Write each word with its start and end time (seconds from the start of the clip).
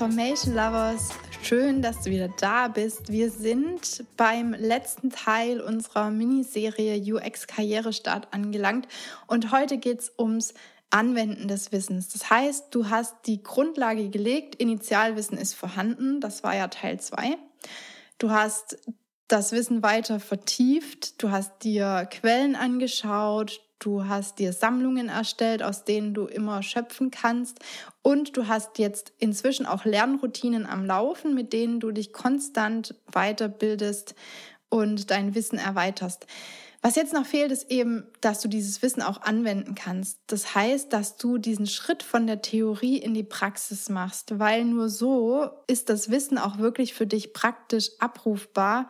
Information 0.00 0.54
Lovers, 0.54 1.10
schön, 1.42 1.82
dass 1.82 2.00
du 2.00 2.10
wieder 2.10 2.28
da 2.40 2.68
bist. 2.68 3.12
Wir 3.12 3.30
sind 3.30 4.02
beim 4.16 4.54
letzten 4.54 5.10
Teil 5.10 5.60
unserer 5.60 6.10
Miniserie 6.10 7.14
UX 7.14 7.46
Karrierestart 7.46 8.32
angelangt 8.32 8.88
und 9.26 9.52
heute 9.52 9.76
geht 9.76 10.00
es 10.00 10.12
ums 10.18 10.54
Anwenden 10.88 11.48
des 11.48 11.70
Wissens. 11.70 12.08
Das 12.08 12.30
heißt, 12.30 12.74
du 12.74 12.88
hast 12.88 13.14
die 13.26 13.42
Grundlage 13.42 14.08
gelegt, 14.08 14.54
Initialwissen 14.54 15.36
ist 15.36 15.52
vorhanden, 15.52 16.22
das 16.22 16.42
war 16.42 16.56
ja 16.56 16.68
Teil 16.68 16.98
2. 16.98 17.36
Du 18.16 18.30
hast 18.30 18.78
das 19.28 19.52
Wissen 19.52 19.82
weiter 19.82 20.18
vertieft, 20.18 21.22
du 21.22 21.30
hast 21.30 21.62
dir 21.62 22.08
Quellen 22.10 22.56
angeschaut, 22.56 23.60
du 23.80 24.06
hast 24.06 24.38
dir 24.38 24.52
Sammlungen 24.52 25.08
erstellt, 25.08 25.62
aus 25.62 25.84
denen 25.84 26.14
du 26.14 26.26
immer 26.26 26.62
schöpfen 26.62 27.10
kannst 27.10 27.58
und 28.02 28.36
du 28.36 28.46
hast 28.46 28.78
jetzt 28.78 29.12
inzwischen 29.18 29.66
auch 29.66 29.84
Lernroutinen 29.84 30.66
am 30.66 30.86
Laufen, 30.86 31.34
mit 31.34 31.52
denen 31.52 31.80
du 31.80 31.90
dich 31.90 32.12
konstant 32.12 32.94
weiterbildest 33.12 34.14
und 34.68 35.10
dein 35.10 35.34
Wissen 35.34 35.58
erweiterst. 35.58 36.26
Was 36.82 36.96
jetzt 36.96 37.12
noch 37.12 37.26
fehlt, 37.26 37.52
ist 37.52 37.70
eben, 37.70 38.06
dass 38.22 38.40
du 38.40 38.48
dieses 38.48 38.80
Wissen 38.80 39.02
auch 39.02 39.20
anwenden 39.20 39.74
kannst. 39.74 40.18
Das 40.28 40.54
heißt, 40.54 40.90
dass 40.94 41.18
du 41.18 41.36
diesen 41.36 41.66
Schritt 41.66 42.02
von 42.02 42.26
der 42.26 42.40
Theorie 42.40 42.96
in 42.96 43.12
die 43.12 43.22
Praxis 43.22 43.90
machst, 43.90 44.38
weil 44.38 44.64
nur 44.64 44.88
so 44.88 45.50
ist 45.66 45.90
das 45.90 46.10
Wissen 46.10 46.38
auch 46.38 46.56
wirklich 46.56 46.94
für 46.94 47.06
dich 47.06 47.34
praktisch 47.34 47.90
abrufbar 47.98 48.88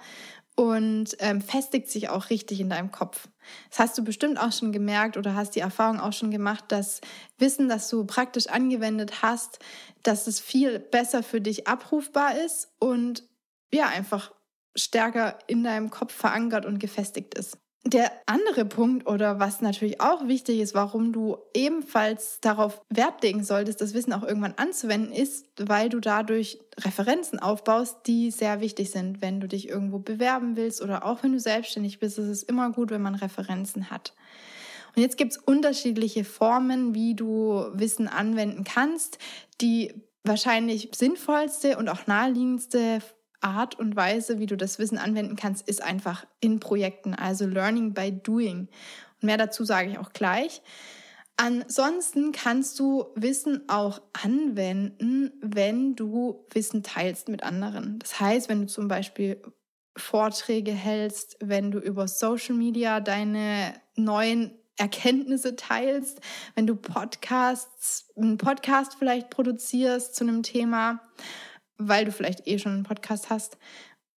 und 0.56 1.16
ähm, 1.20 1.40
festigt 1.40 1.88
sich 1.90 2.08
auch 2.08 2.30
richtig 2.30 2.60
in 2.60 2.70
deinem 2.70 2.90
Kopf. 2.90 3.28
Das 3.70 3.78
hast 3.78 3.98
du 3.98 4.04
bestimmt 4.04 4.38
auch 4.38 4.52
schon 4.52 4.72
gemerkt 4.72 5.16
oder 5.16 5.34
hast 5.34 5.56
die 5.56 5.60
Erfahrung 5.60 6.00
auch 6.00 6.12
schon 6.12 6.30
gemacht, 6.30 6.64
dass 6.68 7.00
Wissen, 7.38 7.68
das 7.68 7.88
du 7.88 8.04
praktisch 8.04 8.46
angewendet 8.46 9.22
hast, 9.22 9.58
dass 10.02 10.26
es 10.26 10.40
viel 10.40 10.78
besser 10.78 11.22
für 11.22 11.40
dich 11.40 11.66
abrufbar 11.66 12.36
ist 12.38 12.68
und 12.78 13.24
ja, 13.72 13.86
einfach 13.86 14.32
stärker 14.76 15.38
in 15.46 15.64
deinem 15.64 15.90
Kopf 15.90 16.12
verankert 16.12 16.66
und 16.66 16.78
gefestigt 16.78 17.34
ist. 17.34 17.56
Der 17.84 18.12
andere 18.26 18.66
Punkt 18.66 19.06
oder 19.06 19.40
was 19.40 19.62
natürlich 19.62 20.02
auch 20.02 20.28
wichtig 20.28 20.60
ist, 20.60 20.74
warum 20.74 21.14
du 21.14 21.38
ebenfalls 21.54 22.38
darauf 22.42 22.82
Wert 22.90 23.22
legen 23.22 23.42
solltest, 23.42 23.80
das 23.80 23.94
Wissen 23.94 24.12
auch 24.12 24.22
irgendwann 24.22 24.54
anzuwenden, 24.58 25.12
ist, 25.12 25.46
weil 25.58 25.88
du 25.88 25.98
dadurch 25.98 26.58
Referenzen 26.78 27.38
aufbaust, 27.38 28.00
die 28.06 28.30
sehr 28.30 28.60
wichtig 28.60 28.90
sind, 28.90 29.22
wenn 29.22 29.40
du 29.40 29.48
dich 29.48 29.66
irgendwo 29.66 29.98
bewerben 29.98 30.56
willst 30.56 30.82
oder 30.82 31.06
auch 31.06 31.22
wenn 31.22 31.32
du 31.32 31.40
selbstständig 31.40 31.98
bist. 32.00 32.18
ist 32.18 32.28
Es 32.28 32.42
immer 32.42 32.70
gut, 32.70 32.90
wenn 32.90 33.00
man 33.00 33.14
Referenzen 33.14 33.90
hat. 33.90 34.14
Und 34.94 35.02
jetzt 35.02 35.16
gibt 35.16 35.32
es 35.32 35.38
unterschiedliche 35.38 36.24
Formen, 36.24 36.94
wie 36.94 37.14
du 37.14 37.64
Wissen 37.72 38.08
anwenden 38.08 38.64
kannst. 38.64 39.18
Die 39.62 39.94
wahrscheinlich 40.22 40.90
sinnvollste 40.94 41.78
und 41.78 41.88
auch 41.88 42.06
naheliegendste 42.06 43.00
Art 43.40 43.78
und 43.78 43.96
Weise, 43.96 44.38
wie 44.38 44.46
du 44.46 44.56
das 44.56 44.78
Wissen 44.78 44.98
anwenden 44.98 45.36
kannst, 45.36 45.66
ist 45.68 45.82
einfach 45.82 46.26
in 46.40 46.60
Projekten, 46.60 47.14
also 47.14 47.46
Learning 47.46 47.94
by 47.94 48.12
Doing. 48.12 48.68
Und 49.20 49.22
mehr 49.22 49.38
dazu 49.38 49.64
sage 49.64 49.90
ich 49.90 49.98
auch 49.98 50.12
gleich. 50.12 50.62
Ansonsten 51.36 52.32
kannst 52.32 52.78
du 52.78 53.06
Wissen 53.14 53.66
auch 53.68 54.02
anwenden, 54.12 55.32
wenn 55.40 55.96
du 55.96 56.44
Wissen 56.52 56.82
teilst 56.82 57.28
mit 57.30 57.42
anderen. 57.42 57.98
Das 57.98 58.20
heißt, 58.20 58.50
wenn 58.50 58.60
du 58.60 58.66
zum 58.66 58.88
Beispiel 58.88 59.40
Vorträge 59.96 60.72
hältst, 60.72 61.36
wenn 61.40 61.70
du 61.70 61.78
über 61.78 62.08
Social 62.08 62.54
Media 62.54 63.00
deine 63.00 63.72
neuen 63.96 64.52
Erkenntnisse 64.76 65.56
teilst, 65.56 66.20
wenn 66.54 66.66
du 66.66 66.76
Podcasts, 66.76 68.10
einen 68.16 68.38
Podcast 68.38 68.96
vielleicht 68.98 69.30
produzierst 69.30 70.14
zu 70.14 70.24
einem 70.24 70.42
Thema 70.42 71.00
weil 71.80 72.04
du 72.04 72.12
vielleicht 72.12 72.46
eh 72.46 72.58
schon 72.58 72.72
einen 72.72 72.82
Podcast 72.84 73.30
hast 73.30 73.58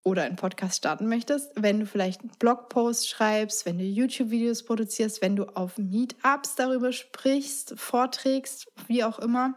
oder 0.04 0.24
einen 0.24 0.36
Podcast 0.36 0.78
starten 0.78 1.08
möchtest, 1.08 1.52
wenn 1.56 1.80
du 1.80 1.86
vielleicht 1.86 2.22
einen 2.22 2.32
Blogpost 2.38 3.08
schreibst, 3.08 3.66
wenn 3.66 3.78
du 3.78 3.86
YouTube-Videos 3.86 4.64
produzierst, 4.64 5.22
wenn 5.22 5.36
du 5.36 5.46
auf 5.56 5.78
Meetups 5.78 6.56
darüber 6.56 6.92
sprichst, 6.92 7.74
vorträgst, 7.78 8.68
wie 8.88 9.04
auch 9.04 9.20
immer, 9.20 9.56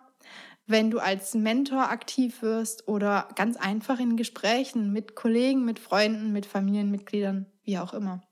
wenn 0.66 0.90
du 0.90 0.98
als 0.98 1.34
Mentor 1.34 1.90
aktiv 1.90 2.42
wirst 2.42 2.88
oder 2.88 3.28
ganz 3.34 3.56
einfach 3.56 4.00
in 4.00 4.16
Gesprächen 4.16 4.92
mit 4.92 5.14
Kollegen, 5.14 5.64
mit 5.64 5.78
Freunden, 5.78 6.32
mit 6.32 6.46
Familienmitgliedern, 6.46 7.46
wie 7.62 7.78
auch 7.78 7.94
immer. 7.94 8.22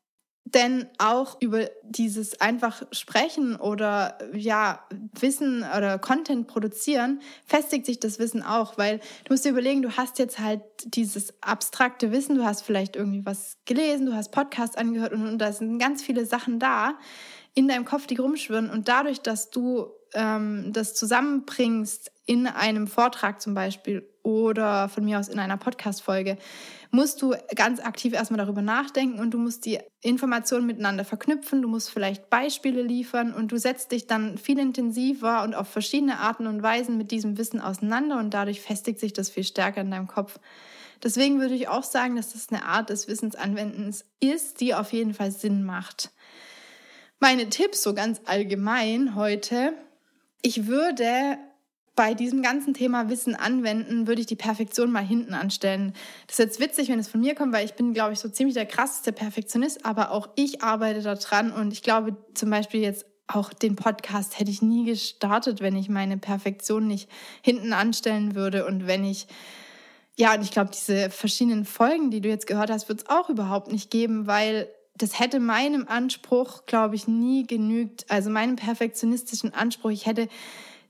Denn 0.47 0.87
auch 0.99 1.41
über 1.41 1.71
dieses 1.83 2.41
einfach 2.41 2.83
sprechen 2.93 3.57
oder 3.57 4.19
ja, 4.35 4.87
Wissen 5.19 5.65
oder 5.77 5.99
Content 5.99 6.47
produzieren, 6.47 7.21
festigt 7.47 7.87
sich 7.87 7.99
das 7.99 8.19
Wissen 8.19 8.43
auch, 8.43 8.77
weil 8.77 8.99
du 9.25 9.33
musst 9.33 9.47
dir 9.47 9.51
überlegen, 9.51 9.81
du 9.81 9.97
hast 9.97 10.19
jetzt 10.19 10.39
halt 10.39 10.61
dieses 10.85 11.33
abstrakte 11.43 12.13
Wissen, 12.13 12.37
du 12.37 12.45
hast 12.45 12.61
vielleicht 12.63 12.95
irgendwie 12.95 13.25
was 13.25 13.57
gelesen, 13.65 14.07
du 14.07 14.15
hast 14.15 14.33
Podcasts 14.33 14.77
angehört 14.77 15.15
und, 15.15 15.27
und 15.27 15.39
da 15.39 15.51
sind 15.51 15.79
ganz 15.79 16.03
viele 16.03 16.27
Sachen 16.27 16.59
da 16.59 16.99
in 17.55 17.67
deinem 17.67 17.87
Kopf, 17.87 18.07
die 18.07 18.17
rumschwirren 18.17 18.69
und 18.69 18.89
dadurch, 18.89 19.21
dass 19.23 19.49
du 19.49 19.87
ähm, 20.13 20.73
das 20.73 20.95
zusammenbringst 20.95 22.13
in 22.27 22.47
einem 22.47 22.87
Vortrag 22.87 23.41
zum 23.41 23.55
Beispiel 23.55 24.09
oder 24.25 24.89
von 24.89 25.05
mir 25.05 25.21
aus 25.21 25.29
in 25.29 25.39
einer 25.39 25.57
Podcast-Folge, 25.57 26.39
musst 26.91 27.23
du 27.23 27.35
ganz 27.55 27.79
aktiv 27.79 28.15
erstmal 28.15 28.39
darüber 28.39 28.63
nachdenken 28.63 29.21
und 29.21 29.33
du 29.33 29.39
musst 29.39 29.67
die 29.67 29.79
Informationen 30.01 30.67
miteinander 30.67 31.05
verknüpfen, 31.05 31.63
du 31.63 31.69
musst 31.69 31.91
vielleicht 31.91 32.31
Beispiele 32.31 32.83
liefern 32.83 33.33
und 33.33 33.53
du 33.53 33.59
setzt 33.59 33.93
dich 33.93 34.07
dann 34.07 34.39
viel 34.39 34.59
intensiver 34.59 35.45
und 35.45 35.55
auf 35.55 35.69
verschiedene 35.69 36.19
Arten 36.19 36.47
und 36.47 36.63
Weisen 36.63 36.97
mit 36.97 37.11
diesem 37.11 37.39
Wissen 37.39 37.61
auseinander 37.61 38.19
und 38.19 38.35
dadurch 38.35 38.61
festigt 38.61 38.99
sich 38.99 39.13
das 39.13 39.31
viel 39.31 39.45
stärker 39.45 39.83
in 39.83 39.91
deinem 39.91 40.09
Kopf. 40.09 40.41
Deswegen 41.03 41.39
würde 41.39 41.55
ich 41.55 41.69
auch 41.69 41.85
sagen, 41.85 42.17
dass 42.17 42.33
das 42.33 42.49
eine 42.49 42.65
Art 42.65 42.89
des 42.89 43.09
Wissensanwendens 43.09 44.07
ist, 44.21 44.61
die 44.61 44.75
auf 44.75 44.93
jeden 44.93 45.13
Fall 45.13 45.33
Sinn 45.33 45.65
macht. 45.65 46.11
Meine 47.21 47.49
Tipps 47.51 47.83
so 47.83 47.95
ganz 47.95 48.23
allgemein 48.25 49.15
heute. 49.15 49.75
Ich 50.41 50.67
würde 50.67 51.39
bei 51.97 52.15
diesem 52.15 52.43
ganzen 52.43 52.75
Thema 52.75 53.09
Wissen 53.09 53.35
anwenden, 53.35 54.07
würde 54.07 54.21
ich 54.21 54.27
die 54.27 54.37
Perfektion 54.37 54.91
mal 54.91 55.05
hinten 55.05 55.35
anstellen. 55.35 55.93
Das 56.27 56.39
ist 56.39 56.45
jetzt 56.45 56.61
witzig, 56.61 56.89
wenn 56.89 56.99
es 56.99 57.09
von 57.09 57.21
mir 57.21 57.35
kommt, 57.35 57.53
weil 57.53 57.65
ich 57.65 57.75
bin, 57.75 57.95
glaube 57.95 58.13
ich, 58.13 58.19
so 58.19 58.29
ziemlich 58.29 58.55
der 58.55 58.67
krasseste 58.67 59.13
Perfektionist, 59.13 59.85
aber 59.87 60.11
auch 60.11 60.29
ich 60.35 60.63
arbeite 60.63 61.03
daran 61.03 61.53
und 61.53 61.73
ich 61.73 61.83
glaube 61.83 62.17
zum 62.35 62.51
Beispiel 62.51 62.81
jetzt 62.81 63.07
auch 63.27 63.53
den 63.53 63.77
Podcast 63.77 64.39
hätte 64.39 64.51
ich 64.51 64.61
nie 64.61 64.85
gestartet, 64.85 65.61
wenn 65.61 65.77
ich 65.77 65.89
meine 65.89 66.19
Perfektion 66.19 66.87
nicht 66.87 67.09
hinten 67.43 67.73
anstellen 67.73 68.35
würde 68.35 68.67
und 68.67 68.87
wenn 68.87 69.05
ich 69.05 69.27
ja, 70.17 70.33
und 70.35 70.43
ich 70.43 70.53
glaube, 70.53 70.71
diese 70.73 71.11
verschiedenen 71.11 71.65
Folgen, 71.65 72.11
die 72.13 72.21
du 72.21 72.29
jetzt 72.29 72.47
gehört 72.47 72.71
hast, 72.71 72.89
wird 72.89 73.01
es 73.01 73.09
auch 73.09 73.31
überhaupt 73.31 73.73
nicht 73.73 73.91
geben, 73.91 74.29
weil 74.29 74.69
das 74.97 75.19
hätte 75.19 75.41
meinem 75.41 75.89
Anspruch, 75.89 76.67
glaube 76.67 76.95
ich, 76.95 77.09
nie 77.09 77.45
genügt. 77.47 78.07
Also 78.09 78.31
meinem 78.31 78.55
perfektionistischen 78.55 79.53
Anspruch. 79.53 79.91
Ich 79.91 80.07
hätte 80.07 80.29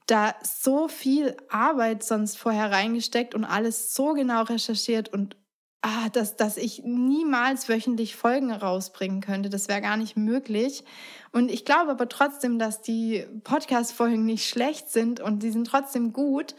da 0.07 0.35
so 0.43 0.89
viel 0.89 1.37
Arbeit 1.49 2.03
sonst 2.03 2.37
vorher 2.37 2.71
reingesteckt 2.71 3.35
und 3.35 3.45
alles 3.45 3.95
so 3.95 4.13
genau 4.13 4.43
recherchiert 4.43 5.09
und 5.09 5.37
ah, 5.85 6.09
dass, 6.11 6.37
dass 6.37 6.57
ich 6.57 6.83
niemals 6.85 7.69
wöchentlich 7.69 8.17
Folgen 8.17 8.51
rausbringen 8.51 9.21
könnte. 9.21 9.51
Das 9.51 9.69
wäre 9.69 9.83
gar 9.83 9.97
nicht 9.97 10.17
möglich. 10.17 10.85
Und 11.33 11.51
ich 11.51 11.65
glaube 11.65 11.91
aber 11.91 12.09
trotzdem, 12.09 12.59
dass 12.59 12.81
die 12.81 13.27
Podcast-Folgen 13.45 14.25
nicht 14.25 14.49
schlecht 14.49 14.91
sind 14.91 15.21
und 15.21 15.43
die 15.43 15.51
sind 15.51 15.67
trotzdem 15.67 16.13
gut. 16.13 16.55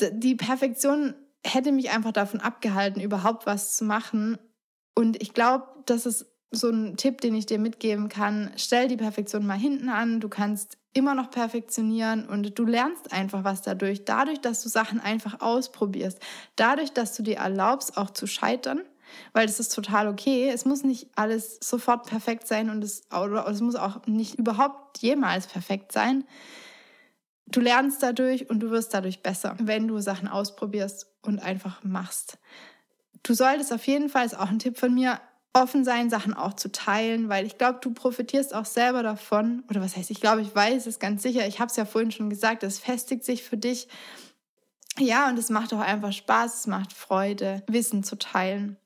Die 0.00 0.34
Perfektion 0.34 1.14
hätte 1.44 1.72
mich 1.72 1.90
einfach 1.90 2.12
davon 2.12 2.40
abgehalten, 2.40 3.00
überhaupt 3.00 3.46
was 3.46 3.76
zu 3.76 3.84
machen. 3.84 4.38
Und 4.94 5.20
ich 5.22 5.32
glaube, 5.32 5.66
das 5.86 6.06
ist 6.06 6.26
so 6.50 6.70
ein 6.70 6.96
Tipp, 6.96 7.20
den 7.20 7.34
ich 7.34 7.46
dir 7.46 7.58
mitgeben 7.58 8.08
kann. 8.08 8.50
Stell 8.56 8.88
die 8.88 8.96
Perfektion 8.96 9.46
mal 9.46 9.58
hinten 9.58 9.88
an. 9.88 10.20
Du 10.20 10.28
kannst 10.28 10.78
immer 10.94 11.14
noch 11.14 11.30
perfektionieren 11.30 12.26
und 12.26 12.58
du 12.58 12.64
lernst 12.64 13.12
einfach 13.12 13.44
was 13.44 13.62
dadurch. 13.62 14.04
Dadurch, 14.04 14.40
dass 14.40 14.62
du 14.62 14.68
Sachen 14.68 15.00
einfach 15.00 15.40
ausprobierst. 15.40 16.18
Dadurch, 16.56 16.92
dass 16.92 17.14
du 17.14 17.22
dir 17.22 17.36
erlaubst, 17.36 17.96
auch 17.96 18.10
zu 18.10 18.26
scheitern. 18.26 18.80
Weil 19.32 19.46
das 19.46 19.60
ist 19.60 19.74
total 19.74 20.08
okay. 20.08 20.48
Es 20.48 20.64
muss 20.64 20.82
nicht 20.84 21.08
alles 21.14 21.58
sofort 21.62 22.06
perfekt 22.06 22.46
sein 22.46 22.70
und 22.70 22.82
es, 22.82 23.02
oder 23.10 23.46
es 23.48 23.60
muss 23.60 23.74
auch 23.74 24.06
nicht 24.06 24.34
überhaupt 24.34 24.98
jemals 24.98 25.46
perfekt 25.46 25.92
sein. 25.92 26.24
Du 27.46 27.60
lernst 27.60 28.02
dadurch 28.02 28.50
und 28.50 28.60
du 28.60 28.70
wirst 28.70 28.92
dadurch 28.92 29.22
besser, 29.22 29.56
wenn 29.58 29.88
du 29.88 30.00
Sachen 30.00 30.28
ausprobierst 30.28 31.06
und 31.22 31.38
einfach 31.38 31.82
machst. 31.82 32.38
Du 33.22 33.32
solltest 33.32 33.72
auf 33.72 33.86
jeden 33.86 34.10
Fall, 34.10 34.26
ist 34.26 34.38
auch 34.38 34.50
ein 34.50 34.58
Tipp 34.58 34.78
von 34.78 34.92
mir, 34.92 35.18
offen 35.52 35.84
sein, 35.84 36.10
Sachen 36.10 36.34
auch 36.34 36.54
zu 36.54 36.70
teilen, 36.70 37.28
weil 37.28 37.46
ich 37.46 37.58
glaube, 37.58 37.78
du 37.80 37.92
profitierst 37.92 38.54
auch 38.54 38.64
selber 38.64 39.02
davon. 39.02 39.64
Oder 39.68 39.80
was 39.80 39.96
heißt, 39.96 40.10
ich 40.10 40.20
glaube, 40.20 40.42
ich 40.42 40.54
weiß 40.54 40.86
es 40.86 40.98
ganz 40.98 41.22
sicher. 41.22 41.46
Ich 41.46 41.58
habe 41.60 41.70
es 41.70 41.76
ja 41.76 41.84
vorhin 41.84 42.12
schon 42.12 42.30
gesagt, 42.30 42.62
es 42.62 42.78
festigt 42.78 43.24
sich 43.24 43.42
für 43.42 43.56
dich. 43.56 43.88
Ja, 44.98 45.28
und 45.28 45.38
es 45.38 45.50
macht 45.50 45.72
auch 45.72 45.80
einfach 45.80 46.12
Spaß, 46.12 46.60
es 46.60 46.66
macht 46.66 46.92
Freude, 46.92 47.62
Wissen 47.66 48.02
zu 48.02 48.16
teilen. 48.18 48.76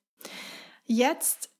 Jetzt 0.85 1.52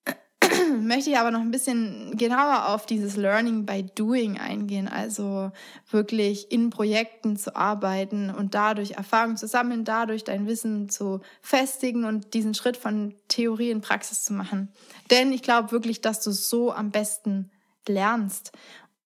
möchte 0.81 1.11
ich 1.11 1.19
aber 1.19 1.31
noch 1.31 1.41
ein 1.41 1.51
bisschen 1.51 2.17
genauer 2.17 2.69
auf 2.69 2.87
dieses 2.87 3.17
Learning 3.17 3.65
by 3.65 3.85
Doing 3.95 4.39
eingehen, 4.39 4.89
also 4.89 5.53
wirklich 5.91 6.51
in 6.51 6.71
Projekten 6.71 7.37
zu 7.37 7.57
arbeiten 7.57 8.31
und 8.31 8.55
dadurch 8.55 8.93
Erfahrung 8.93 9.37
zu 9.37 9.47
sammeln, 9.47 9.85
dadurch 9.85 10.25
dein 10.25 10.47
Wissen 10.47 10.89
zu 10.89 11.21
festigen 11.41 12.05
und 12.05 12.35
diesen 12.35 12.55
Schritt 12.55 12.77
von 12.77 13.15
Theorie 13.29 13.71
in 13.71 13.81
Praxis 13.81 14.25
zu 14.25 14.33
machen. 14.33 14.69
Denn 15.11 15.33
ich 15.33 15.43
glaube 15.43 15.73
wirklich, 15.73 16.01
dass 16.01 16.21
du 16.21 16.31
so 16.31 16.73
am 16.73 16.91
besten 16.91 17.51
lernst 17.89 18.53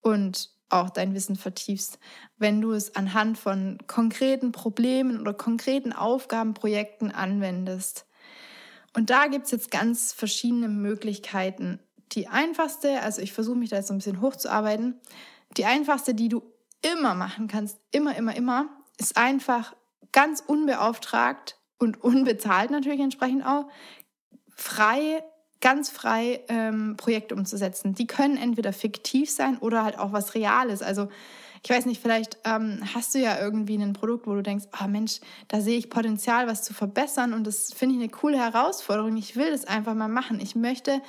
und 0.01 0.49
auch 0.69 0.89
dein 0.89 1.13
Wissen 1.13 1.35
vertiefst, 1.35 1.97
wenn 2.37 2.61
du 2.61 2.71
es 2.73 2.95
anhand 2.95 3.37
von 3.37 3.77
konkreten 3.87 4.51
Problemen 4.51 5.19
oder 5.21 5.33
konkreten 5.33 5.93
Aufgabenprojekten 5.93 7.11
anwendest. 7.11 8.05
Und 8.97 9.11
da 9.11 9.27
gibt 9.27 9.45
es 9.45 9.51
jetzt 9.51 9.69
ganz 9.69 10.11
verschiedene 10.11 10.67
Möglichkeiten. 10.67 11.79
Die 12.13 12.29
einfachste, 12.29 12.99
also 13.03 13.21
ich 13.21 13.31
versuche 13.31 13.55
mich 13.55 13.69
da 13.69 13.75
jetzt 13.75 13.89
so 13.89 13.93
ein 13.93 13.99
bisschen 13.99 14.21
hochzuarbeiten, 14.21 14.99
die 15.55 15.65
einfachste, 15.65 16.15
die 16.15 16.29
du 16.29 16.41
immer 16.81 17.13
machen 17.13 17.47
kannst, 17.47 17.77
immer, 17.91 18.15
immer, 18.15 18.35
immer, 18.35 18.69
ist 18.97 19.15
einfach 19.15 19.75
ganz 20.11 20.43
unbeauftragt 20.47 21.59
und 21.77 22.03
unbezahlt 22.03 22.71
natürlich 22.71 22.99
entsprechend 22.99 23.45
auch, 23.45 23.67
frei, 24.49 25.23
ganz 25.61 25.91
frei 25.91 26.43
ähm, 26.47 26.97
Projekte 26.97 27.35
umzusetzen. 27.35 27.93
Die 27.93 28.07
können 28.07 28.35
entweder 28.35 28.73
fiktiv 28.73 29.29
sein 29.29 29.59
oder 29.59 29.83
halt 29.83 29.99
auch 29.99 30.11
was 30.11 30.33
Reales. 30.33 30.81
Also 30.81 31.09
ich 31.63 31.69
weiß 31.69 31.85
nicht, 31.85 32.01
vielleicht 32.01 32.37
ähm, 32.45 32.81
hast 32.93 33.15
du 33.15 33.19
ja 33.19 33.39
irgendwie 33.39 33.75
ein 33.77 33.93
Produkt, 33.93 34.27
wo 34.27 34.33
du 34.33 34.43
denkst, 34.43 34.65
oh 34.81 34.87
Mensch, 34.87 35.19
da 35.47 35.61
sehe 35.61 35.77
ich 35.77 35.89
Potenzial, 35.89 36.47
was 36.47 36.63
zu 36.63 36.73
verbessern 36.73 37.33
und 37.33 37.45
das 37.45 37.73
finde 37.73 37.95
ich 37.95 38.01
eine 38.01 38.09
coole 38.09 38.37
Herausforderung. 38.37 39.17
Ich 39.17 39.35
will 39.35 39.51
das 39.51 39.65
einfach 39.65 39.93
mal 39.93 40.07
machen. 40.07 40.39
Ich 40.39 40.55
möchte 40.55 41.01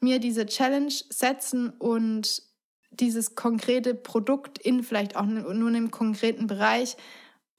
mir 0.00 0.18
diese 0.18 0.46
Challenge 0.46 0.92
setzen 1.10 1.70
und 1.70 2.42
dieses 2.90 3.34
konkrete 3.34 3.94
Produkt 3.94 4.58
in 4.58 4.82
vielleicht 4.82 5.16
auch 5.16 5.26
nur 5.26 5.50
in 5.50 5.66
einem 5.66 5.90
konkreten 5.90 6.46
Bereich 6.46 6.96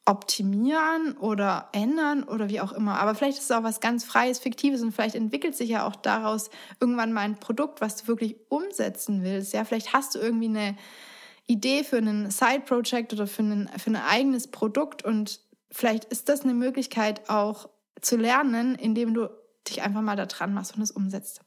optimieren 0.08 1.18
oder 1.18 1.68
ändern 1.74 2.24
oder 2.24 2.48
wie 2.50 2.62
auch 2.62 2.72
immer. 2.72 2.98
Aber 3.00 3.14
vielleicht 3.14 3.40
ist 3.40 3.50
es 3.50 3.52
auch 3.52 3.64
was 3.64 3.82
ganz 3.82 4.06
Freies, 4.06 4.40
Fiktives 4.40 4.82
und 4.82 4.94
vielleicht 4.94 5.16
entwickelt 5.16 5.56
sich 5.56 5.70
ja 5.70 5.86
auch 5.86 5.98
daraus 5.98 6.50
irgendwann 6.80 7.12
mal 7.12 7.22
ein 7.22 7.40
Produkt, 7.40 7.82
was 7.82 7.98
du 7.98 8.08
wirklich 8.08 8.38
umsetzen 8.48 9.24
willst. 9.24 9.54
Ja, 9.54 9.66
vielleicht 9.66 9.92
hast 9.92 10.16
du 10.16 10.20
irgendwie 10.20 10.48
eine 10.48 10.78
Idee 11.48 11.84
für 11.84 11.98
einen 11.98 12.30
Side-Project 12.30 13.14
oder 13.14 13.26
für, 13.26 13.42
einen, 13.42 13.70
für 13.78 13.90
ein 13.90 13.96
eigenes 13.96 14.48
Produkt. 14.48 15.04
Und 15.04 15.40
vielleicht 15.72 16.06
ist 16.06 16.30
das 16.30 16.42
eine 16.42 16.54
Möglichkeit 16.54 17.30
auch 17.30 17.70
zu 18.02 18.18
lernen, 18.18 18.76
indem 18.76 19.14
du 19.14 19.30
dich 19.68 19.82
einfach 19.82 20.02
mal 20.02 20.16
da 20.16 20.26
dran 20.26 20.54
machst 20.54 20.76
und 20.76 20.82
es 20.82 20.92
umsetzt. 20.92 21.42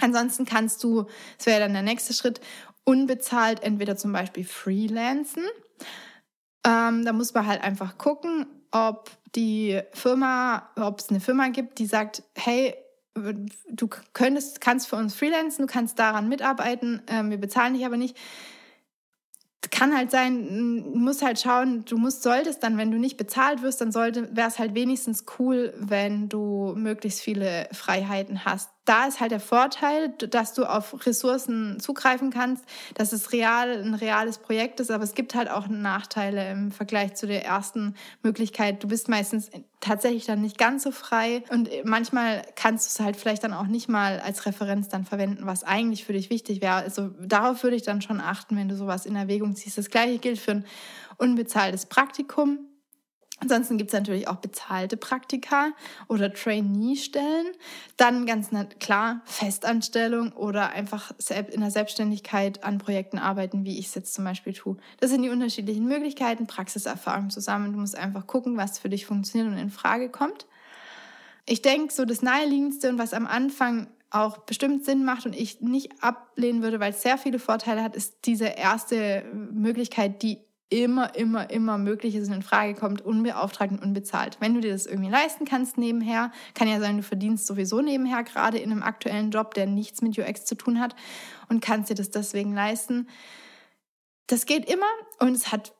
Ansonsten 0.00 0.44
kannst 0.44 0.82
du, 0.84 1.06
das 1.36 1.46
wäre 1.46 1.60
dann 1.60 1.72
der 1.72 1.82
nächste 1.82 2.14
Schritt, 2.14 2.40
unbezahlt 2.84 3.62
entweder 3.62 3.96
zum 3.96 4.12
Beispiel 4.12 4.44
freelancen. 4.44 5.44
Ähm, 6.64 7.04
da 7.04 7.12
muss 7.12 7.34
man 7.34 7.46
halt 7.46 7.62
einfach 7.62 7.98
gucken, 7.98 8.46
ob 8.70 9.10
die 9.34 9.80
Firma, 9.92 10.70
ob 10.76 11.00
es 11.00 11.10
eine 11.10 11.20
Firma 11.20 11.48
gibt, 11.48 11.78
die 11.78 11.86
sagt, 11.86 12.22
hey, 12.34 12.74
du 13.70 13.88
könntest, 14.12 14.60
kannst 14.60 14.88
für 14.88 14.96
uns 14.96 15.14
freelancen, 15.14 15.66
du 15.66 15.72
kannst 15.72 15.98
daran 15.98 16.28
mitarbeiten, 16.28 17.02
äh, 17.08 17.24
wir 17.24 17.38
bezahlen 17.38 17.74
dich 17.74 17.84
aber 17.84 17.96
nicht 17.96 18.16
kann 19.70 19.96
halt 19.96 20.10
sein, 20.10 20.92
du 20.92 20.98
musst 20.98 21.22
halt 21.22 21.40
schauen, 21.40 21.84
du 21.84 21.98
musst, 21.98 22.22
solltest 22.22 22.62
dann, 22.62 22.78
wenn 22.78 22.90
du 22.90 22.98
nicht 22.98 23.16
bezahlt 23.16 23.62
wirst, 23.62 23.80
dann 23.80 23.92
sollte, 23.92 24.34
wäre 24.36 24.48
es 24.48 24.58
halt 24.58 24.74
wenigstens 24.74 25.24
cool, 25.38 25.74
wenn 25.76 26.28
du 26.28 26.74
möglichst 26.76 27.20
viele 27.20 27.68
Freiheiten 27.72 28.44
hast 28.44 28.70
da 28.88 29.06
ist 29.06 29.20
halt 29.20 29.32
der 29.32 29.40
Vorteil, 29.40 30.08
dass 30.08 30.54
du 30.54 30.64
auf 30.64 31.04
Ressourcen 31.04 31.78
zugreifen 31.78 32.30
kannst, 32.30 32.64
dass 32.94 33.12
es 33.12 33.32
real, 33.32 33.82
ein 33.82 33.92
reales 33.92 34.38
Projekt 34.38 34.80
ist, 34.80 34.90
aber 34.90 35.04
es 35.04 35.14
gibt 35.14 35.34
halt 35.34 35.50
auch 35.50 35.68
Nachteile 35.68 36.50
im 36.50 36.72
Vergleich 36.72 37.14
zu 37.14 37.26
der 37.26 37.44
ersten 37.44 37.94
Möglichkeit. 38.22 38.82
Du 38.82 38.88
bist 38.88 39.10
meistens 39.10 39.50
tatsächlich 39.80 40.26
dann 40.26 40.40
nicht 40.40 40.58
ganz 40.58 40.82
so 40.82 40.90
frei 40.90 41.44
und 41.50 41.70
manchmal 41.84 42.42
kannst 42.56 42.86
du 42.86 42.88
es 42.88 43.04
halt 43.04 43.16
vielleicht 43.16 43.44
dann 43.44 43.52
auch 43.52 43.66
nicht 43.66 43.88
mal 43.88 44.20
als 44.20 44.44
Referenz 44.46 44.88
dann 44.88 45.04
verwenden, 45.04 45.46
was 45.46 45.62
eigentlich 45.62 46.04
für 46.04 46.12
dich 46.12 46.30
wichtig 46.30 46.60
wäre. 46.60 46.74
Also 46.74 47.10
darauf 47.20 47.62
würde 47.62 47.76
ich 47.76 47.82
dann 47.82 48.02
schon 48.02 48.20
achten, 48.20 48.56
wenn 48.56 48.68
du 48.68 48.76
sowas 48.76 49.06
in 49.06 49.14
Erwägung 49.14 49.54
ziehst. 49.54 49.78
Das 49.78 49.90
gleiche 49.90 50.18
gilt 50.18 50.38
für 50.38 50.52
ein 50.52 50.66
unbezahltes 51.16 51.86
Praktikum. 51.86 52.58
Ansonsten 53.40 53.78
gibt 53.78 53.90
es 53.90 53.94
natürlich 53.94 54.26
auch 54.26 54.36
bezahlte 54.36 54.96
Praktika 54.96 55.70
oder 56.08 56.32
Trainee-Stellen. 56.32 57.46
Dann 57.96 58.26
ganz 58.26 58.50
klar 58.80 59.20
Festanstellung 59.24 60.32
oder 60.32 60.70
einfach 60.70 61.12
in 61.52 61.60
der 61.60 61.70
Selbstständigkeit 61.70 62.64
an 62.64 62.78
Projekten 62.78 63.18
arbeiten, 63.18 63.64
wie 63.64 63.78
ich 63.78 63.86
es 63.86 63.94
jetzt 63.94 64.14
zum 64.14 64.24
Beispiel 64.24 64.54
tue. 64.54 64.76
Das 64.98 65.10
sind 65.10 65.22
die 65.22 65.30
unterschiedlichen 65.30 65.86
Möglichkeiten, 65.86 66.48
Praxiserfahrung 66.48 67.30
zusammen. 67.30 67.72
Du 67.72 67.78
musst 67.78 67.96
einfach 67.96 68.26
gucken, 68.26 68.56
was 68.56 68.80
für 68.80 68.88
dich 68.88 69.06
funktioniert 69.06 69.50
und 69.52 69.58
in 69.58 69.70
Frage 69.70 70.08
kommt. 70.08 70.46
Ich 71.46 71.62
denke, 71.62 71.94
so 71.94 72.04
das 72.04 72.22
Naheliegendste 72.22 72.90
und 72.90 72.98
was 72.98 73.14
am 73.14 73.26
Anfang 73.26 73.86
auch 74.10 74.38
bestimmt 74.38 74.84
Sinn 74.84 75.04
macht 75.04 75.26
und 75.26 75.36
ich 75.36 75.60
nicht 75.60 75.92
ablehnen 76.02 76.62
würde, 76.62 76.80
weil 76.80 76.92
es 76.92 77.02
sehr 77.02 77.18
viele 77.18 77.38
Vorteile 77.38 77.82
hat, 77.82 77.94
ist 77.94 78.16
diese 78.24 78.46
erste 78.46 79.24
Möglichkeit, 79.52 80.22
die 80.22 80.38
immer, 80.70 81.14
immer, 81.14 81.50
immer 81.50 81.78
möglich 81.78 82.14
ist 82.14 82.28
und 82.28 82.34
in 82.34 82.42
Frage 82.42 82.74
kommt, 82.74 83.00
unbeauftragt 83.00 83.72
und 83.72 83.82
unbezahlt. 83.82 84.36
Wenn 84.40 84.54
du 84.54 84.60
dir 84.60 84.72
das 84.72 84.86
irgendwie 84.86 85.10
leisten 85.10 85.44
kannst 85.44 85.78
nebenher, 85.78 86.30
kann 86.54 86.68
ja 86.68 86.78
sein, 86.78 86.98
du 86.98 87.02
verdienst 87.02 87.46
sowieso 87.46 87.80
nebenher, 87.80 88.22
gerade 88.22 88.58
in 88.58 88.70
einem 88.70 88.82
aktuellen 88.82 89.30
Job, 89.30 89.54
der 89.54 89.66
nichts 89.66 90.02
mit 90.02 90.18
UX 90.18 90.44
zu 90.44 90.54
tun 90.54 90.78
hat 90.78 90.94
und 91.48 91.62
kannst 91.62 91.90
dir 91.90 91.94
das 91.94 92.10
deswegen 92.10 92.54
leisten. 92.54 93.08
Das 94.26 94.44
geht 94.44 94.70
immer 94.70 94.86
und 95.20 95.34
es 95.34 95.50
hat 95.52 95.74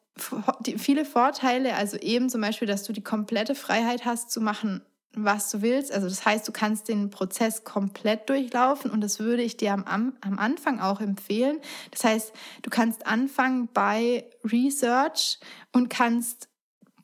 viele 0.79 1.05
Vorteile, 1.05 1.75
also 1.75 1.97
eben 1.99 2.31
zum 2.31 2.41
Beispiel, 2.41 2.67
dass 2.67 2.85
du 2.85 2.93
die 2.93 3.05
komplette 3.05 3.55
Freiheit 3.55 4.05
hast 4.07 4.31
zu 4.31 4.41
machen, 4.41 4.83
was 5.15 5.51
du 5.51 5.63
willst. 5.63 5.93
Also 5.93 6.09
das 6.09 6.25
heißt, 6.25 6.47
du 6.47 6.53
kannst 6.53 6.89
den 6.89 7.11
Prozess 7.11 7.65
komplett 7.65 8.29
durchlaufen 8.29 8.91
und 8.91 9.01
das 9.01 9.19
würde 9.19 9.43
ich 9.43 9.57
dir 9.57 9.73
am, 9.73 10.15
am 10.21 10.39
Anfang 10.39 10.81
auch 10.81 11.01
empfehlen. 11.01 11.59
Das 11.91 12.05
heißt, 12.05 12.33
du 12.63 12.71
kannst 12.71 13.07
anfangen 13.07 13.69
bei 13.73 14.29
Research 14.45 15.39
und 15.73 15.89
kannst 15.89 16.49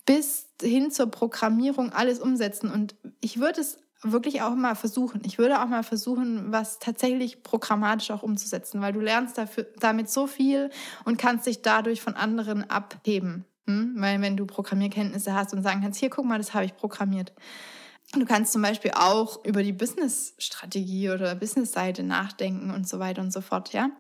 bis 0.07 0.47
hin 0.61 0.91
zur 0.91 1.11
Programmierung 1.11 1.93
alles 1.93 2.21
umsetzen. 2.21 2.71
Und 2.71 2.95
ich 3.21 3.41
würde 3.41 3.61
es 3.61 3.79
wirklich 4.03 4.43
auch 4.43 4.55
mal 4.55 4.75
versuchen. 4.75 5.23
Ich 5.25 5.39
würde 5.39 5.63
auch 5.63 5.67
mal 5.67 5.83
versuchen, 5.83 6.53
was 6.53 6.79
tatsächlich 6.79 7.43
programmatisch 7.43 8.11
auch 8.11 8.23
umzusetzen, 8.23 8.83
weil 8.83 8.93
du 8.93 9.01
lernst 9.01 9.39
dafür, 9.39 9.67
damit 9.79 10.11
so 10.11 10.27
viel 10.27 10.71
und 11.05 11.17
kannst 11.17 11.47
dich 11.47 11.63
dadurch 11.63 12.03
von 12.03 12.15
anderen 12.15 12.69
abheben. 12.69 13.47
Hm? 13.67 13.95
Weil 13.97 14.21
wenn 14.21 14.37
du 14.37 14.45
Programmierkenntnisse 14.45 15.35
hast 15.35 15.55
und 15.55 15.63
sagen 15.63 15.81
kannst, 15.81 16.01
hier 16.01 16.11
guck 16.11 16.27
mal, 16.27 16.39
das 16.39 16.53
habe 16.53 16.67
ich 16.67 16.77
programmiert. 16.77 17.33
Du 18.15 18.27
kannst 18.27 18.53
zum 18.53 18.63
Beispiel 18.63 18.93
auch 18.95 19.45
über 19.45 19.63
die 19.63 19.73
Business-Strategie 19.73 21.11
oder 21.11 21.35
Business-Seite 21.35 22.03
nachdenken 22.03 22.71
und 22.71 22.89
so 22.89 22.99
weiter 22.99 23.23
und 23.23 23.33
so 23.33 23.41
fort, 23.41 23.73
ja. 23.73 23.91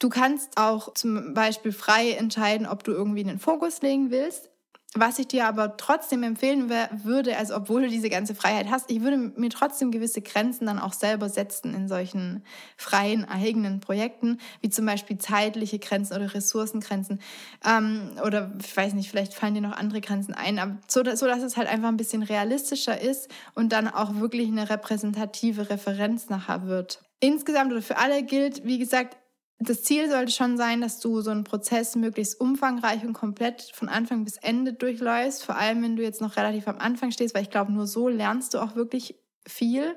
Du 0.00 0.08
kannst 0.08 0.58
auch 0.58 0.92
zum 0.94 1.34
Beispiel 1.34 1.72
frei 1.72 2.12
entscheiden, 2.12 2.66
ob 2.66 2.84
du 2.84 2.92
irgendwie 2.92 3.20
einen 3.20 3.38
Fokus 3.38 3.80
legen 3.80 4.10
willst. 4.10 4.50
Was 4.96 5.18
ich 5.18 5.26
dir 5.26 5.48
aber 5.48 5.76
trotzdem 5.76 6.22
empfehlen 6.22 6.70
würde, 7.02 7.36
also 7.36 7.56
obwohl 7.56 7.82
du 7.82 7.88
diese 7.88 8.08
ganze 8.08 8.36
Freiheit 8.36 8.70
hast, 8.70 8.88
ich 8.88 9.02
würde 9.02 9.16
mir 9.16 9.50
trotzdem 9.50 9.90
gewisse 9.90 10.22
Grenzen 10.22 10.66
dann 10.66 10.78
auch 10.78 10.92
selber 10.92 11.28
setzen 11.28 11.74
in 11.74 11.88
solchen 11.88 12.44
freien, 12.76 13.24
eigenen 13.24 13.80
Projekten, 13.80 14.38
wie 14.60 14.70
zum 14.70 14.86
Beispiel 14.86 15.18
zeitliche 15.18 15.80
Grenzen 15.80 16.14
oder 16.14 16.32
Ressourcengrenzen. 16.32 17.20
Ähm, 17.66 18.12
oder 18.24 18.52
ich 18.64 18.76
weiß 18.76 18.94
nicht, 18.94 19.10
vielleicht 19.10 19.34
fallen 19.34 19.54
dir 19.54 19.62
noch 19.62 19.76
andere 19.76 20.00
Grenzen 20.00 20.32
ein, 20.32 20.60
aber 20.60 20.78
so, 20.86 21.02
so 21.16 21.26
dass 21.26 21.42
es 21.42 21.56
halt 21.56 21.66
einfach 21.66 21.88
ein 21.88 21.96
bisschen 21.96 22.22
realistischer 22.22 23.00
ist 23.00 23.28
und 23.56 23.72
dann 23.72 23.88
auch 23.88 24.20
wirklich 24.20 24.46
eine 24.46 24.70
repräsentative 24.70 25.70
Referenz 25.70 26.28
nachher 26.28 26.68
wird. 26.68 27.02
Insgesamt 27.18 27.72
oder 27.72 27.82
für 27.82 27.96
alle 27.96 28.22
gilt, 28.22 28.64
wie 28.64 28.78
gesagt, 28.78 29.16
das 29.58 29.82
Ziel 29.82 30.10
sollte 30.10 30.32
schon 30.32 30.56
sein, 30.56 30.80
dass 30.80 31.00
du 31.00 31.20
so 31.20 31.30
einen 31.30 31.44
Prozess 31.44 31.94
möglichst 31.96 32.40
umfangreich 32.40 33.04
und 33.04 33.12
komplett 33.12 33.70
von 33.72 33.88
Anfang 33.88 34.24
bis 34.24 34.36
Ende 34.36 34.72
durchläufst. 34.72 35.44
Vor 35.44 35.56
allem, 35.56 35.82
wenn 35.82 35.96
du 35.96 36.02
jetzt 36.02 36.20
noch 36.20 36.36
relativ 36.36 36.68
am 36.68 36.78
Anfang 36.78 37.12
stehst, 37.12 37.34
weil 37.34 37.42
ich 37.42 37.50
glaube, 37.50 37.72
nur 37.72 37.86
so 37.86 38.08
lernst 38.08 38.54
du 38.54 38.58
auch 38.58 38.74
wirklich 38.74 39.16
viel. 39.46 39.96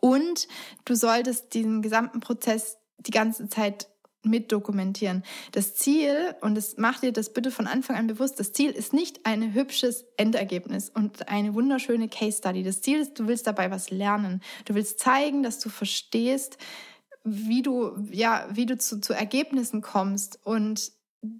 Und 0.00 0.48
du 0.84 0.94
solltest 0.94 1.54
diesen 1.54 1.82
gesamten 1.82 2.20
Prozess 2.20 2.78
die 2.98 3.10
ganze 3.10 3.48
Zeit 3.48 3.88
mit 4.24 4.52
dokumentieren. 4.52 5.24
Das 5.50 5.74
Ziel, 5.74 6.34
und 6.42 6.56
es 6.56 6.76
macht 6.76 7.02
dir 7.02 7.12
das 7.12 7.32
bitte 7.32 7.50
von 7.50 7.66
Anfang 7.66 7.96
an 7.96 8.06
bewusst, 8.06 8.38
das 8.38 8.52
Ziel 8.52 8.70
ist 8.70 8.92
nicht 8.92 9.26
ein 9.26 9.52
hübsches 9.52 10.04
Endergebnis 10.16 10.90
und 10.90 11.28
eine 11.28 11.54
wunderschöne 11.54 12.08
Case 12.08 12.38
Study. 12.38 12.62
Das 12.62 12.82
Ziel 12.82 13.00
ist, 13.00 13.18
du 13.18 13.26
willst 13.26 13.48
dabei 13.48 13.70
was 13.70 13.90
lernen. 13.90 14.40
Du 14.64 14.74
willst 14.74 15.00
zeigen, 15.00 15.42
dass 15.42 15.58
du 15.58 15.70
verstehst, 15.70 16.56
wie 17.24 17.62
du, 17.62 17.96
ja, 18.10 18.46
wie 18.50 18.66
du 18.66 18.76
zu, 18.78 19.00
zu 19.00 19.12
Ergebnissen 19.12 19.80
kommst 19.80 20.38
und 20.44 20.92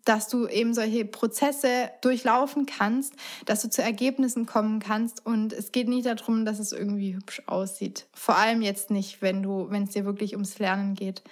dass 0.04 0.28
du 0.28 0.46
eben 0.46 0.74
solche 0.74 1.04
Prozesse 1.04 1.90
durchlaufen 2.02 2.66
kannst, 2.66 3.14
dass 3.46 3.62
du 3.62 3.70
zu 3.70 3.82
Ergebnissen 3.82 4.46
kommen 4.46 4.78
kannst 4.78 5.26
und 5.26 5.52
es 5.52 5.72
geht 5.72 5.88
nicht 5.88 6.06
darum, 6.06 6.44
dass 6.44 6.60
es 6.60 6.70
irgendwie 6.70 7.16
hübsch 7.16 7.42
aussieht. 7.46 8.06
Vor 8.12 8.36
allem 8.36 8.62
jetzt 8.62 8.90
nicht, 8.90 9.22
wenn 9.22 9.42
du, 9.42 9.66
wenn 9.70 9.84
es 9.84 9.90
dir 9.90 10.04
wirklich 10.04 10.34
ums 10.34 10.60
Lernen 10.60 10.94
geht. 10.94 11.22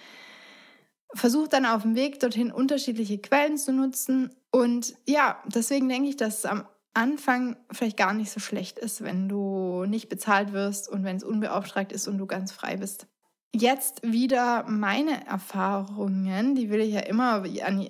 Versuch 1.14 1.46
dann 1.46 1.64
auf 1.64 1.82
dem 1.82 1.94
Weg 1.94 2.18
dorthin 2.18 2.50
unterschiedliche 2.50 3.18
Quellen 3.18 3.56
zu 3.56 3.72
nutzen 3.72 4.34
und 4.50 4.94
ja, 5.06 5.40
deswegen 5.46 5.88
denke 5.88 6.08
ich, 6.08 6.16
dass 6.16 6.38
es 6.38 6.44
am 6.44 6.64
Anfang 6.92 7.56
vielleicht 7.70 7.96
gar 7.96 8.14
nicht 8.14 8.32
so 8.32 8.40
schlecht 8.40 8.80
ist, 8.80 9.02
wenn 9.02 9.28
du 9.28 9.84
nicht 9.86 10.08
bezahlt 10.08 10.52
wirst 10.52 10.88
und 10.88 11.04
wenn 11.04 11.16
es 11.16 11.24
unbeauftragt 11.24 11.92
ist 11.92 12.08
und 12.08 12.18
du 12.18 12.26
ganz 12.26 12.50
frei 12.50 12.76
bist. 12.76 13.06
Jetzt 13.52 14.00
wieder 14.04 14.64
meine 14.68 15.26
Erfahrungen, 15.26 16.54
die 16.54 16.70
will 16.70 16.80
ich 16.80 16.94
ja 16.94 17.00
immer 17.00 17.44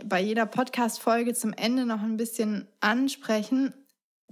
bei 0.05 0.21
jeder 0.21 0.47
Podcast-Folge 0.47 1.35
zum 1.35 1.53
Ende 1.53 1.85
noch 1.85 2.01
ein 2.01 2.17
bisschen 2.17 2.67
ansprechen. 2.81 3.75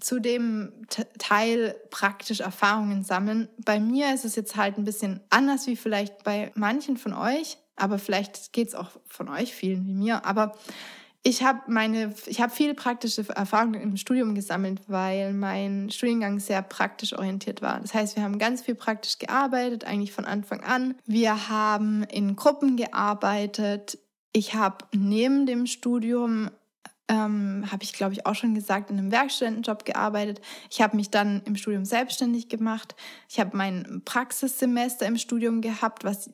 Zu 0.01 0.21
dem 0.21 0.87
Teil 1.19 1.75
praktisch 1.91 2.41
Erfahrungen 2.41 3.03
sammeln. 3.03 3.49
Bei 3.59 3.79
mir 3.79 4.15
ist 4.15 4.25
es 4.25 4.37
jetzt 4.37 4.57
halt 4.57 4.79
ein 4.79 4.85
bisschen 4.85 5.21
anders 5.29 5.67
wie 5.67 5.77
vielleicht 5.77 6.23
bei 6.25 6.51
manchen 6.55 6.97
von 6.97 7.13
euch, 7.13 7.59
aber 7.77 7.99
vielleicht 7.99 8.53
geht 8.53 8.69
es 8.69 8.75
auch 8.75 8.91
von 9.07 9.29
euch 9.29 9.53
vielen 9.53 9.87
wie 9.87 9.95
mir. 9.95 10.25
Aber 10.25 10.57
ich 11.23 11.43
habe 11.43 11.61
meine, 11.67 12.15
ich 12.27 12.41
habe 12.41 12.53
viele 12.53 12.75
praktische 12.75 13.25
Erfahrungen 13.35 13.81
im 13.81 13.97
Studium 13.97 14.35
gesammelt, 14.35 14.81
weil 14.87 15.33
mein 15.33 15.91
Studiengang 15.91 16.39
sehr 16.39 16.63
praktisch 16.63 17.13
orientiert 17.13 17.61
war. 17.61 17.81
Das 17.81 17.93
heißt, 17.93 18.17
wir 18.17 18.23
haben 18.23 18.39
ganz 18.39 18.63
viel 18.63 18.75
praktisch 18.75 19.19
gearbeitet, 19.19 19.85
eigentlich 19.85 20.13
von 20.13 20.25
Anfang 20.25 20.63
an. 20.63 20.95
Wir 21.07 21.49
haben 21.49 22.05
in 22.05 22.37
Gruppen 22.37 22.77
gearbeitet. 22.77 23.99
Ich 24.33 24.55
habe 24.55 24.85
neben 24.93 25.47
dem 25.47 25.67
Studium 25.67 26.51
ähm, 27.09 27.65
habe 27.73 27.83
ich, 27.83 27.95
glaube 27.95 28.13
ich, 28.13 28.27
auch 28.27 28.35
schon 28.35 28.55
gesagt, 28.55 28.91
in 28.91 28.99
einem 28.99 29.11
Werkstudentenjob 29.11 29.85
gearbeitet. 29.85 30.41
Ich 30.71 30.83
habe 30.83 30.97
mich 30.97 31.11
dann 31.11 31.43
im 31.47 31.57
Studium 31.57 31.85
selbstständig 31.85 32.49
gemacht. 32.49 32.95
Ich 33.29 33.41
habe 33.41 33.57
mein 33.57 34.03
Praxissemester 34.05 35.07
im 35.07 35.17
Studium 35.17 35.63
gehabt, 35.63 36.05
was 36.05 36.31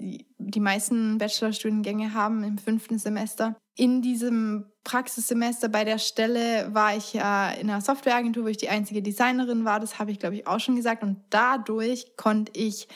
die 0.54 0.60
meisten 0.60 1.18
Bachelorstudiengänge 1.18 2.14
haben 2.14 2.44
im 2.44 2.58
fünften 2.58 2.98
Semester. 2.98 3.56
In 3.76 4.02
diesem 4.02 4.66
Praxissemester 4.84 5.68
bei 5.68 5.84
der 5.84 5.98
Stelle 5.98 6.72
war 6.72 6.96
ich 6.96 7.12
ja 7.12 7.50
in 7.50 7.68
einer 7.68 7.80
Softwareagentur, 7.80 8.44
wo 8.44 8.48
ich 8.48 8.56
die 8.56 8.68
einzige 8.68 9.02
Designerin 9.02 9.64
war. 9.64 9.80
Das 9.80 9.98
habe 9.98 10.12
ich, 10.12 10.18
glaube 10.18 10.36
ich, 10.36 10.46
auch 10.46 10.60
schon 10.60 10.76
gesagt. 10.76 11.02
Und 11.02 11.22
dadurch 11.30 12.16
konnte 12.16 12.52
ich 12.54 12.88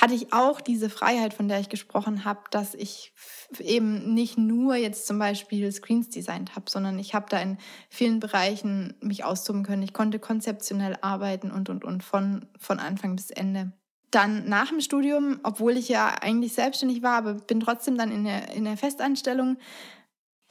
hatte 0.00 0.14
ich 0.14 0.32
auch 0.32 0.60
diese 0.60 0.90
Freiheit, 0.90 1.34
von 1.34 1.48
der 1.48 1.58
ich 1.58 1.68
gesprochen 1.68 2.24
habe, 2.24 2.40
dass 2.52 2.74
ich 2.74 3.12
eben 3.58 4.14
nicht 4.14 4.38
nur 4.38 4.76
jetzt 4.76 5.08
zum 5.08 5.18
Beispiel 5.18 5.72
Screens 5.72 6.08
designt 6.08 6.54
habe, 6.54 6.70
sondern 6.70 7.00
ich 7.00 7.14
habe 7.14 7.26
da 7.28 7.40
in 7.40 7.58
vielen 7.88 8.20
Bereichen 8.20 8.94
mich 9.00 9.24
austoben 9.24 9.64
können. 9.64 9.82
Ich 9.82 9.92
konnte 9.92 10.20
konzeptionell 10.20 10.96
arbeiten 11.00 11.50
und, 11.50 11.68
und, 11.68 11.84
und 11.84 12.04
von, 12.04 12.46
von 12.58 12.78
Anfang 12.78 13.16
bis 13.16 13.30
Ende. 13.30 13.72
Dann 14.10 14.48
nach 14.48 14.68
dem 14.68 14.80
Studium, 14.80 15.40
obwohl 15.42 15.76
ich 15.76 15.88
ja 15.88 16.14
eigentlich 16.20 16.54
selbstständig 16.54 17.02
war, 17.02 17.16
aber 17.16 17.34
bin 17.34 17.60
trotzdem 17.60 17.98
dann 17.98 18.10
in 18.10 18.24
der, 18.24 18.52
in 18.54 18.64
der 18.64 18.76
Festanstellung, 18.76 19.58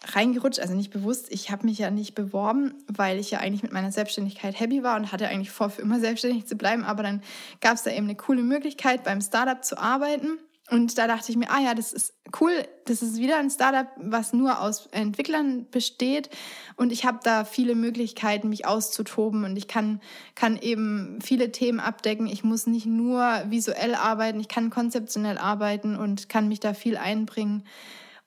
reingerutscht, 0.06 0.60
also 0.60 0.76
nicht 0.76 0.92
bewusst. 0.92 1.32
Ich 1.32 1.50
habe 1.50 1.66
mich 1.66 1.80
ja 1.80 1.90
nicht 1.90 2.14
beworben, 2.14 2.76
weil 2.88 3.20
ich 3.20 3.32
ja 3.32 3.40
eigentlich 3.40 3.64
mit 3.64 3.72
meiner 3.72 3.92
Selbstständigkeit 3.92 4.60
happy 4.60 4.84
war 4.84 4.96
und 4.96 5.12
hatte 5.12 5.28
eigentlich 5.28 5.52
vor, 5.52 5.70
für 5.70 5.82
immer 5.82 6.00
selbstständig 6.00 6.46
zu 6.46 6.56
bleiben. 6.56 6.84
Aber 6.84 7.04
dann 7.04 7.22
gab 7.62 7.76
es 7.76 7.84
da 7.84 7.92
eben 7.92 8.06
eine 8.06 8.16
coole 8.16 8.44
Möglichkeit, 8.44 9.04
beim 9.04 9.22
Startup 9.22 9.64
zu 9.64 9.78
arbeiten. 9.78 10.40
Und 10.70 10.98
da 10.98 11.08
dachte 11.08 11.32
ich 11.32 11.38
mir, 11.38 11.50
ah 11.50 11.62
ja, 11.62 11.74
das 11.74 11.94
ist 11.94 12.14
cool. 12.42 12.52
Das 12.86 13.02
ist 13.02 13.18
wieder 13.18 13.38
ein 13.38 13.50
Startup, 13.50 13.88
was 13.96 14.34
nur 14.34 14.60
aus 14.60 14.88
Entwicklern 14.88 15.66
besteht. 15.72 16.30
Und 16.76 16.92
ich 16.92 17.06
habe 17.06 17.20
da 17.24 17.46
viele 17.46 17.74
Möglichkeiten, 17.74 18.50
mich 18.50 18.66
auszutoben. 18.66 19.46
Und 19.46 19.56
ich 19.56 19.70
kann, 19.70 20.02
kann 20.36 20.58
eben 20.58 21.20
viele 21.22 21.54
Themen 21.54 21.80
abdecken. 21.80 22.28
Ich 22.28 22.44
muss 22.44 22.68
nicht 22.68 22.86
nur 22.86 23.44
visuell 23.48 23.96
arbeiten, 23.96 24.42
ich 24.42 24.50
kann 24.50 24.70
konzeptionell 24.70 25.38
arbeiten 25.38 25.96
und 25.96 26.28
kann 26.28 26.50
mich 26.50 26.60
da 26.60 26.74
viel 26.74 26.98
einbringen. 26.98 27.64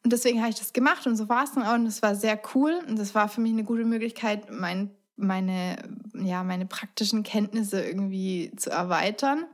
Und 0.03 0.13
deswegen 0.13 0.41
habe 0.41 0.51
ich 0.51 0.59
das 0.59 0.73
gemacht 0.73 1.07
und 1.07 1.17
so 1.17 1.29
war 1.29 1.45
es 1.45 1.53
dann 1.53 1.65
auch 1.65 1.75
und 1.75 1.85
es 1.85 2.01
war 2.01 2.15
sehr 2.15 2.41
cool 2.55 2.81
und 2.89 2.99
das 2.99 3.15
war 3.15 3.29
für 3.29 3.43
mich 3.43 3.53
eine 3.53 3.65
gute 3.65 3.85
Möglichkeit, 3.85 4.51
mein, 4.51 4.91
meine, 5.17 5.77
ja, 6.15 6.43
meine 6.43 6.65
praktischen 6.65 7.23
Kenntnisse 7.23 7.85
irgendwie 7.85 8.51
zu 8.57 8.71
erweitern. 8.71 9.45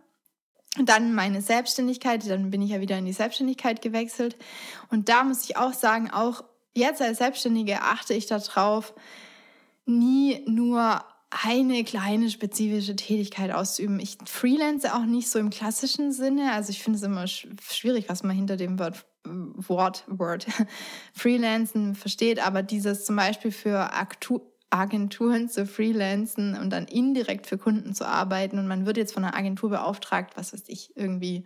Und 0.79 0.89
dann 0.89 1.15
meine 1.15 1.43
Selbstständigkeit, 1.43 2.29
dann 2.29 2.51
bin 2.51 2.63
ich 2.63 2.71
ja 2.71 2.81
wieder 2.81 2.99
in 2.99 3.07
die 3.07 3.13
Selbstständigkeit 3.13 3.83
gewechselt. 3.83 4.37
Und 4.91 5.09
da 5.09 5.25
muss 5.25 5.45
ich 5.45 5.57
auch 5.57 5.73
sagen, 5.73 6.11
auch 6.11 6.45
jetzt 6.75 7.01
als 7.01 7.19
Selbstständige 7.19 7.83
achte 7.83 8.15
ich 8.15 8.27
darauf, 8.27 8.95
nie 9.87 10.45
nur 10.47 11.03
eine 11.31 11.85
kleine 11.85 12.31
spezifische 12.31 12.97
Tätigkeit 12.97 13.53
auszuüben. 13.53 14.01
Ich 14.01 14.19
freelance 14.27 14.95
auch 14.95 15.05
nicht 15.05 15.29
so 15.29 15.39
im 15.39 15.51
klassischen 15.51 16.13
Sinne. 16.13 16.53
Also 16.53 16.71
ich 16.71 16.83
finde 16.83 16.99
es 16.99 17.03
immer 17.03 17.27
schwierig, 17.27 18.09
was 18.09 18.23
man 18.23 18.37
hinter 18.37 18.57
dem 18.57 18.79
Wort 18.79 19.07
Wort, 19.29 20.05
Word, 20.07 20.47
Freelancen 21.13 21.97
versteht, 21.97 22.39
aber 22.45 22.63
dieses 22.63 23.05
zum 23.05 23.17
Beispiel 23.17 23.51
für 23.51 23.93
Aktu 23.93 24.41
Agenturen 24.71 25.49
zu 25.49 25.67
freelancen 25.67 26.59
und 26.59 26.71
dann 26.71 26.87
indirekt 26.87 27.47
für 27.47 27.59
Kunden 27.59 27.95
zu 27.95 28.07
arbeiten 28.07 28.59
und 28.59 28.67
man 28.67 28.87
wird 28.87 28.97
jetzt 28.97 29.15
von 29.15 29.25
einer 29.25 29.37
Agentur 29.37 29.71
beauftragt, 29.71 30.37
was 30.37 30.53
weiß 30.53 30.65
ich, 30.67 30.97
irgendwie 30.97 31.45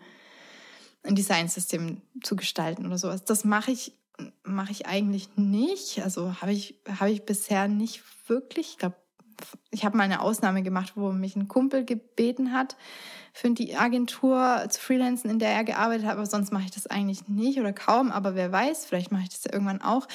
ein 1.02 1.14
Designsystem 1.14 2.02
zu 2.22 2.36
gestalten 2.36 2.86
oder 2.86 2.98
sowas. 2.98 3.24
Das 3.24 3.44
mache 3.44 3.70
ich 3.72 3.92
mache 4.42 4.72
ich 4.72 4.86
eigentlich 4.86 5.36
nicht. 5.36 6.02
Also 6.02 6.40
habe 6.40 6.52
ich 6.52 6.78
habe 6.98 7.10
ich 7.10 7.24
bisher 7.24 7.68
nicht 7.68 8.02
wirklich. 8.28 8.70
Ich 8.70 8.78
glaube, 8.78 8.96
ich 9.70 9.84
habe 9.84 9.96
mal 9.96 10.04
eine 10.04 10.20
Ausnahme 10.20 10.62
gemacht, 10.62 10.92
wo 10.96 11.12
mich 11.12 11.36
ein 11.36 11.48
Kumpel 11.48 11.84
gebeten 11.84 12.52
hat, 12.52 12.76
für 13.32 13.50
die 13.50 13.76
Agentur 13.76 14.66
zu 14.68 14.80
freelancen, 14.80 15.30
in 15.30 15.38
der 15.38 15.50
er 15.50 15.64
gearbeitet 15.64 16.06
hat, 16.06 16.14
aber 16.14 16.26
sonst 16.26 16.52
mache 16.52 16.64
ich 16.64 16.70
das 16.72 16.86
eigentlich 16.86 17.28
nicht 17.28 17.58
oder 17.58 17.72
kaum, 17.72 18.10
aber 18.10 18.34
wer 18.34 18.52
weiß, 18.52 18.84
vielleicht 18.84 19.12
mache 19.12 19.22
ich 19.22 19.30
das 19.30 19.44
ja 19.44 19.52
irgendwann 19.52 19.80
auch. 19.80 20.08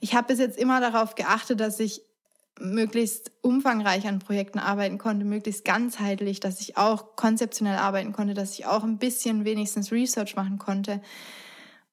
Ich 0.00 0.14
habe 0.14 0.26
bis 0.26 0.38
jetzt 0.38 0.58
immer 0.58 0.80
darauf 0.80 1.14
geachtet, 1.14 1.60
dass 1.60 1.80
ich 1.80 2.02
möglichst 2.60 3.32
umfangreich 3.42 4.06
an 4.06 4.18
Projekten 4.18 4.58
arbeiten 4.58 4.98
konnte, 4.98 5.24
möglichst 5.24 5.64
ganzheitlich, 5.64 6.40
dass 6.40 6.60
ich 6.60 6.76
auch 6.76 7.16
konzeptionell 7.16 7.76
arbeiten 7.76 8.12
konnte, 8.12 8.34
dass 8.34 8.58
ich 8.58 8.66
auch 8.66 8.82
ein 8.82 8.98
bisschen 8.98 9.44
wenigstens 9.44 9.92
Research 9.92 10.36
machen 10.36 10.58
konnte 10.58 11.00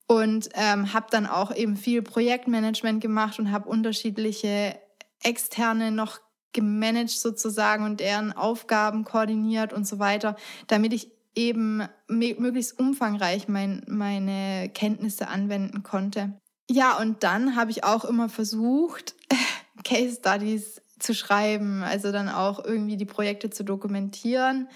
und 0.07 0.49
ähm, 0.53 0.93
habe 0.93 1.07
dann 1.09 1.27
auch 1.27 1.53
eben 1.55 1.75
viel 1.75 2.01
Projektmanagement 2.01 3.01
gemacht 3.01 3.39
und 3.39 3.51
habe 3.51 3.69
unterschiedliche 3.69 4.77
externe 5.21 5.91
noch 5.91 6.19
gemanagt 6.53 7.09
sozusagen 7.09 7.83
und 7.83 7.99
deren 7.99 8.31
Aufgaben 8.31 9.05
koordiniert 9.05 9.73
und 9.73 9.87
so 9.87 9.99
weiter, 9.99 10.35
damit 10.67 10.93
ich 10.93 11.11
eben 11.35 11.87
möglichst 12.07 12.79
umfangreich 12.79 13.47
mein, 13.47 13.83
meine 13.87 14.69
Kenntnisse 14.69 15.27
anwenden 15.27 15.81
konnte. 15.81 16.33
Ja, 16.69 16.97
und 16.97 17.23
dann 17.23 17.55
habe 17.55 17.71
ich 17.71 17.83
auch 17.83 18.05
immer 18.05 18.29
versucht, 18.29 19.15
Case 19.83 20.17
Studies 20.17 20.81
zu 20.99 21.13
schreiben, 21.13 21.83
also 21.83 22.11
dann 22.11 22.29
auch 22.29 22.63
irgendwie 22.63 22.97
die 22.97 23.05
Projekte 23.05 23.49
zu 23.49 23.63
dokumentieren. 23.63 24.67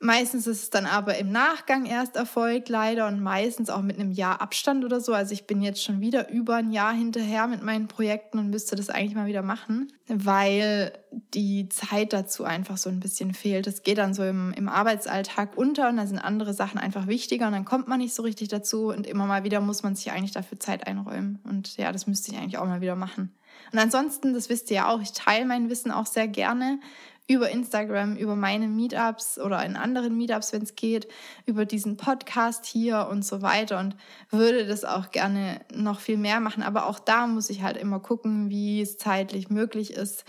Meistens 0.00 0.46
ist 0.46 0.62
es 0.62 0.70
dann 0.70 0.86
aber 0.86 1.18
im 1.18 1.32
Nachgang 1.32 1.84
erst 1.84 2.14
erfolgt, 2.14 2.68
leider, 2.68 3.08
und 3.08 3.20
meistens 3.20 3.68
auch 3.68 3.82
mit 3.82 3.98
einem 3.98 4.12
Jahr 4.12 4.40
Abstand 4.40 4.84
oder 4.84 5.00
so. 5.00 5.12
Also 5.12 5.32
ich 5.32 5.48
bin 5.48 5.60
jetzt 5.60 5.82
schon 5.82 6.00
wieder 6.00 6.30
über 6.30 6.54
ein 6.54 6.70
Jahr 6.70 6.92
hinterher 6.92 7.48
mit 7.48 7.64
meinen 7.64 7.88
Projekten 7.88 8.38
und 8.38 8.48
müsste 8.48 8.76
das 8.76 8.90
eigentlich 8.90 9.16
mal 9.16 9.26
wieder 9.26 9.42
machen, 9.42 9.92
weil 10.06 10.92
die 11.34 11.68
Zeit 11.68 12.12
dazu 12.12 12.44
einfach 12.44 12.76
so 12.76 12.88
ein 12.88 13.00
bisschen 13.00 13.34
fehlt. 13.34 13.66
Es 13.66 13.82
geht 13.82 13.98
dann 13.98 14.14
so 14.14 14.22
im, 14.22 14.52
im 14.52 14.68
Arbeitsalltag 14.68 15.56
unter 15.56 15.88
und 15.88 15.96
da 15.96 16.06
sind 16.06 16.18
andere 16.18 16.54
Sachen 16.54 16.78
einfach 16.78 17.08
wichtiger 17.08 17.48
und 17.48 17.52
dann 17.54 17.64
kommt 17.64 17.88
man 17.88 17.98
nicht 17.98 18.14
so 18.14 18.22
richtig 18.22 18.46
dazu 18.46 18.90
und 18.90 19.04
immer 19.04 19.26
mal 19.26 19.42
wieder 19.42 19.60
muss 19.60 19.82
man 19.82 19.96
sich 19.96 20.12
eigentlich 20.12 20.30
dafür 20.30 20.60
Zeit 20.60 20.86
einräumen. 20.86 21.40
Und 21.42 21.76
ja, 21.76 21.90
das 21.90 22.06
müsste 22.06 22.30
ich 22.30 22.38
eigentlich 22.38 22.58
auch 22.58 22.66
mal 22.66 22.80
wieder 22.80 22.94
machen. 22.94 23.32
Und 23.72 23.78
ansonsten, 23.78 24.34
das 24.34 24.48
wisst 24.48 24.70
ihr 24.70 24.76
ja 24.78 24.88
auch, 24.88 25.00
ich 25.00 25.12
teile 25.12 25.44
mein 25.44 25.70
Wissen 25.70 25.90
auch 25.90 26.06
sehr 26.06 26.28
gerne 26.28 26.80
über 27.28 27.50
Instagram, 27.50 28.16
über 28.16 28.34
meine 28.34 28.66
Meetups 28.68 29.38
oder 29.38 29.64
in 29.64 29.76
anderen 29.76 30.16
Meetups, 30.16 30.52
wenn 30.54 30.62
es 30.62 30.74
geht, 30.74 31.06
über 31.44 31.66
diesen 31.66 31.98
Podcast 31.98 32.64
hier 32.64 33.06
und 33.10 33.24
so 33.24 33.42
weiter 33.42 33.78
und 33.78 33.96
würde 34.30 34.66
das 34.66 34.84
auch 34.84 35.10
gerne 35.10 35.60
noch 35.72 36.00
viel 36.00 36.16
mehr 36.16 36.40
machen. 36.40 36.62
Aber 36.62 36.86
auch 36.86 36.98
da 36.98 37.26
muss 37.26 37.50
ich 37.50 37.62
halt 37.62 37.76
immer 37.76 38.00
gucken, 38.00 38.48
wie 38.48 38.80
es 38.80 38.96
zeitlich 38.96 39.50
möglich 39.50 39.92
ist. 39.92 40.24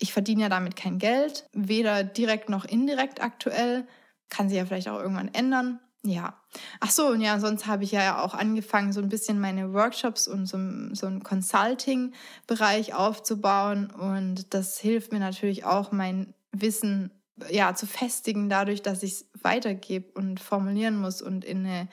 Ich 0.00 0.12
verdiene 0.12 0.42
ja 0.42 0.48
damit 0.48 0.74
kein 0.74 0.98
Geld, 0.98 1.48
weder 1.52 2.02
direkt 2.02 2.48
noch 2.48 2.64
indirekt 2.64 3.22
aktuell. 3.22 3.86
Kann 4.28 4.48
sich 4.48 4.58
ja 4.58 4.66
vielleicht 4.66 4.88
auch 4.88 4.98
irgendwann 4.98 5.32
ändern. 5.32 5.78
Ja. 6.04 6.34
Ach 6.80 6.90
so, 6.90 7.06
und 7.08 7.20
ja, 7.20 7.38
sonst 7.38 7.66
habe 7.66 7.84
ich 7.84 7.92
ja 7.92 8.22
auch 8.24 8.34
angefangen, 8.34 8.92
so 8.92 9.00
ein 9.00 9.08
bisschen 9.08 9.38
meine 9.40 9.72
Workshops 9.72 10.26
und 10.26 10.46
so, 10.46 10.58
so 10.94 11.06
einen 11.06 11.22
Consulting-Bereich 11.22 12.94
aufzubauen. 12.94 13.88
Und 13.90 14.52
das 14.52 14.78
hilft 14.78 15.12
mir 15.12 15.20
natürlich 15.20 15.64
auch, 15.64 15.92
mein 15.92 16.34
Wissen 16.50 17.12
ja, 17.50 17.74
zu 17.74 17.86
festigen, 17.86 18.48
dadurch, 18.48 18.82
dass 18.82 19.02
ich 19.04 19.12
es 19.12 19.26
weitergebe 19.42 20.10
und 20.14 20.40
formulieren 20.40 20.96
muss 20.96 21.22
und 21.22 21.44
in 21.44 21.64
eine 21.66 21.88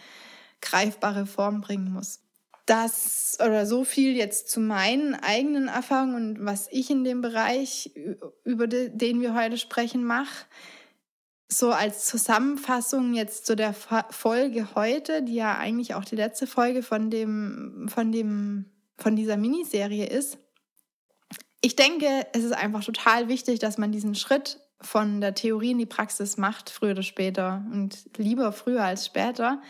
greifbare 0.61 1.25
Form 1.25 1.61
bringen 1.61 1.91
muss. 1.91 2.21
das 2.65 3.37
oder 3.43 3.65
so 3.65 3.83
viel 3.83 4.15
jetzt 4.15 4.49
zu 4.49 4.59
meinen 4.59 5.15
eigenen 5.15 5.67
Erfahrungen 5.69 6.15
und 6.15 6.45
was 6.45 6.67
ich 6.71 6.91
in 6.91 7.03
dem 7.03 7.21
Bereich, 7.21 7.91
über 8.43 8.67
den 8.67 9.21
wir 9.21 9.33
heute 9.35 9.57
sprechen, 9.57 10.03
mache. 10.03 10.45
So 11.51 11.71
als 11.71 12.05
Zusammenfassung 12.05 13.15
jetzt 13.15 13.47
zu 13.47 13.55
der 13.55 13.73
Folge 13.73 14.75
heute, 14.75 15.23
die 15.23 15.33
ja 15.33 15.57
eigentlich 15.57 15.95
auch 15.95 16.05
die 16.05 16.15
letzte 16.15 16.45
Folge 16.45 16.83
von 16.83 17.09
dem, 17.09 17.87
von 17.89 18.11
dem, 18.11 18.65
von 18.97 19.15
dieser 19.15 19.35
Miniserie 19.35 20.05
ist. 20.05 20.37
Ich 21.61 21.75
denke, 21.75 22.27
es 22.33 22.43
ist 22.43 22.53
einfach 22.53 22.83
total 22.83 23.29
wichtig, 23.29 23.57
dass 23.59 23.79
man 23.79 23.91
diesen 23.91 24.13
Schritt 24.13 24.59
von 24.79 25.21
der 25.21 25.33
Theorie 25.33 25.71
in 25.71 25.79
die 25.79 25.85
Praxis 25.85 26.37
macht, 26.37 26.69
früher 26.69 26.91
oder 26.91 27.03
später 27.03 27.65
und 27.71 27.97
lieber 28.17 28.51
früher 28.51 28.83
als 28.83 29.07
später. 29.07 29.61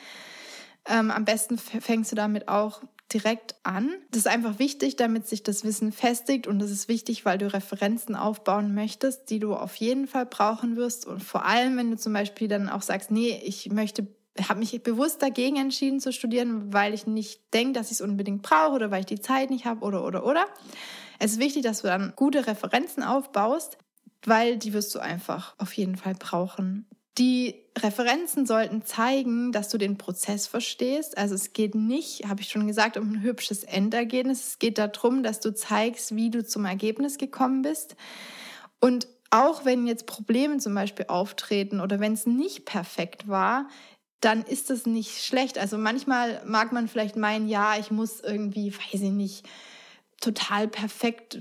Ähm, 0.86 1.12
am 1.12 1.24
besten 1.24 1.58
fängst 1.58 2.12
du 2.12 2.16
damit 2.16 2.50
auch 2.50 2.84
direkt 3.13 3.56
an. 3.63 3.92
Das 4.12 4.20
ist 4.20 4.28
einfach 4.28 4.60
wichtig, 4.60 4.96
damit 4.96 5.28
sich 5.28 5.44
das 5.44 5.63
Wissen 5.63 5.92
festigt 5.92 6.48
und 6.48 6.60
das 6.60 6.72
ist 6.72 6.88
wichtig, 6.88 7.25
weil 7.25 7.38
du 7.38 7.51
Referenzen 7.51 8.16
aufbauen 8.16 8.74
möchtest, 8.74 9.30
die 9.30 9.39
du 9.39 9.56
auf 9.56 9.75
jeden 9.75 10.08
Fall 10.08 10.25
brauchen 10.25 10.75
wirst 10.75 11.06
und 11.06 11.24
vor 11.24 11.46
allem, 11.46 11.78
wenn 11.78 11.92
du 11.92 11.98
zum 11.98 12.13
Beispiel 12.13 12.48
dann 12.48 12.70
auch 12.70 12.82
sagst, 12.82 13.12
nee, 13.12 13.42
ich 13.44 13.72
möchte 13.72 14.08
habe 14.48 14.60
mich 14.60 14.82
bewusst 14.84 15.22
dagegen 15.22 15.58
entschieden 15.58 16.00
zu 16.00 16.13
studieren, 16.13 16.72
weil 16.72 16.94
ich 16.94 17.08
nicht 17.08 17.54
denke, 17.54 17.74
dass 17.74 17.88
ich 17.88 17.94
es 17.94 18.01
unbedingt 18.01 18.42
brauche 18.42 18.75
oder 18.75 18.92
weil 18.92 19.01
ich 19.01 19.06
die 19.06 19.20
Zeit 19.20 19.50
nicht 19.50 19.66
habe 19.66 19.82
oder 19.84 20.06
oder 20.06 20.25
oder. 20.25 20.46
Es 21.18 21.34
ist 21.34 21.39
wichtig, 21.39 21.63
dass 21.63 21.82
du 21.82 21.88
dann 21.88 22.13
gute 22.16 22.48
Referenzen 22.48 23.04
aufbaust, 23.04 23.78
weil 24.24 24.58
die 24.58 24.72
wirst 24.72 24.94
du 24.96 25.00
einfach 25.00 25.56
auf 25.58 25.74
jeden 25.74 25.98
Fall 25.98 26.13
brauchen. 26.13 26.88
Die 27.18 27.56
Referenzen 27.78 28.46
sollten 28.46 28.84
zeigen, 28.84 29.51
dass 29.51 29.70
du 29.70 29.78
den 29.78 29.98
Prozess 29.98 30.48
verstehst. 30.48 31.18
Also 31.18 31.36
es 31.36 31.54
geht 31.54 31.75
nicht, 31.75 32.28
habe 32.28 32.42
ich 32.42 32.50
schon 32.50 32.68
gesagt, 32.68 32.98
um 32.98 33.12
ein 33.12 33.22
hübsches 33.22 33.63
Endergebnis. 33.63 34.48
Es 34.48 34.60
geht 34.60 34.78
darum, 34.78 35.24
dass 35.24 35.39
du 35.39 35.54
zeigst, 35.54 36.16
wie 36.16 36.30
du 36.30 36.46
zum 36.46 36.66
Ergebnis 36.66 37.18
gekommen 37.18 37.62
bist. 37.62 37.96
Und 38.80 39.08
auch 39.32 39.66
wenn 39.66 39.86
jetzt 39.86 40.06
Probleme 40.06 40.58
zum 40.58 40.74
Beispiel 40.74 41.06
auftreten 41.08 41.82
oder 41.82 42.00
wenn 42.00 42.13
es 42.13 42.25
nicht 42.25 42.66
perfekt 42.66 43.28
war, 43.28 43.68
dann 44.22 44.44
ist 44.44 44.70
das 44.70 44.86
nicht 44.86 45.24
schlecht. 45.24 45.58
Also 45.58 45.78
manchmal 45.78 46.42
mag 46.46 46.72
man 46.72 46.88
vielleicht 46.88 47.16
meinen, 47.16 47.48
ja, 47.48 47.78
ich 47.78 47.92
muss 47.92 48.20
irgendwie, 48.20 48.74
weiß 48.74 49.01
ich 49.01 49.12
nicht, 49.12 49.48
total 50.20 50.68
perfekt 50.68 51.40